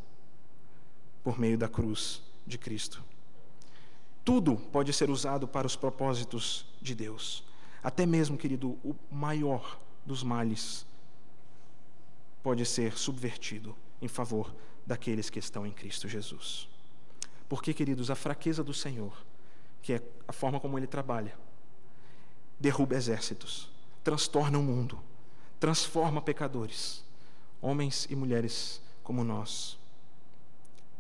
[1.24, 3.02] por meio da cruz de Cristo.
[4.24, 7.42] Tudo pode ser usado para os propósitos de Deus.
[7.82, 10.86] Até mesmo, querido, o maior dos males
[12.48, 14.54] pode ser subvertido em favor
[14.86, 16.66] daqueles que estão em Cristo Jesus.
[17.46, 19.12] Porque, queridos, a fraqueza do Senhor
[19.82, 21.38] que é a forma como ele trabalha.
[22.58, 23.70] Derruba exércitos,
[24.02, 24.98] transtorna o mundo,
[25.60, 27.04] transforma pecadores,
[27.60, 29.78] homens e mulheres como nós,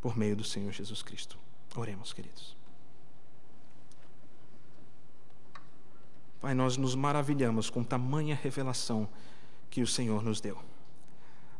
[0.02, 1.38] por meio do Senhor Jesus Cristo.
[1.74, 2.54] Oremos, queridos.
[6.42, 9.08] Pai, nós nos maravilhamos com tamanha revelação
[9.70, 10.58] que o Senhor nos deu.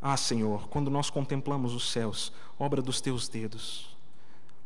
[0.00, 3.96] Ah, Senhor, quando nós contemplamos os céus, obra dos teus dedos,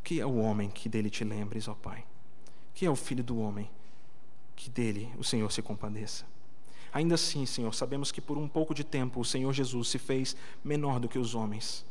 [0.05, 2.05] que é o homem que dele te lembres, ó Pai?
[2.75, 3.71] que é o filho do homem,
[4.57, 6.25] que dele o Senhor se compadeça.
[6.93, 10.37] Ainda assim, Senhor, sabemos que por um pouco de tempo o Senhor Jesus se fez
[10.63, 11.85] menor do que os homens,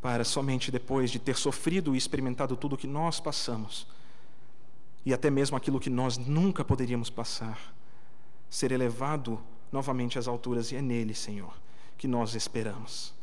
[0.00, 3.86] para somente depois de ter sofrido e experimentado tudo o que nós passamos,
[5.04, 7.74] e até mesmo aquilo que nós nunca poderíamos passar,
[8.48, 11.54] ser elevado novamente às alturas, e é nele, Senhor,
[11.96, 13.14] que nós esperamos.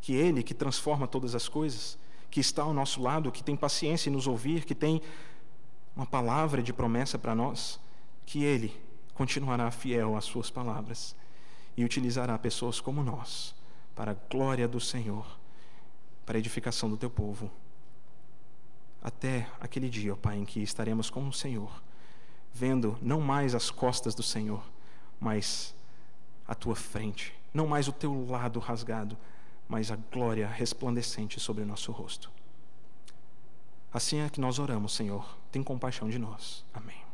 [0.00, 1.98] Que Ele, que transforma todas as coisas,
[2.30, 5.00] que está ao nosso lado, que tem paciência em nos ouvir, que tem
[5.94, 7.80] uma palavra de promessa para nós,
[8.24, 8.78] que Ele
[9.14, 11.16] continuará fiel às Suas palavras
[11.76, 13.54] e utilizará pessoas como nós
[13.94, 15.26] para a glória do Senhor,
[16.24, 17.50] para a edificação do Teu povo.
[19.02, 21.82] Até aquele dia, ó Pai, em que estaremos com o Senhor,
[22.52, 24.62] vendo não mais as costas do Senhor,
[25.20, 25.74] mas
[26.46, 29.16] a Tua frente, não mais o Teu lado rasgado,
[29.66, 32.30] mas a glória resplandecente sobre o nosso rosto.
[33.92, 35.26] Assim é que nós oramos, Senhor.
[35.50, 36.64] Tem compaixão de nós.
[36.74, 37.05] Amém.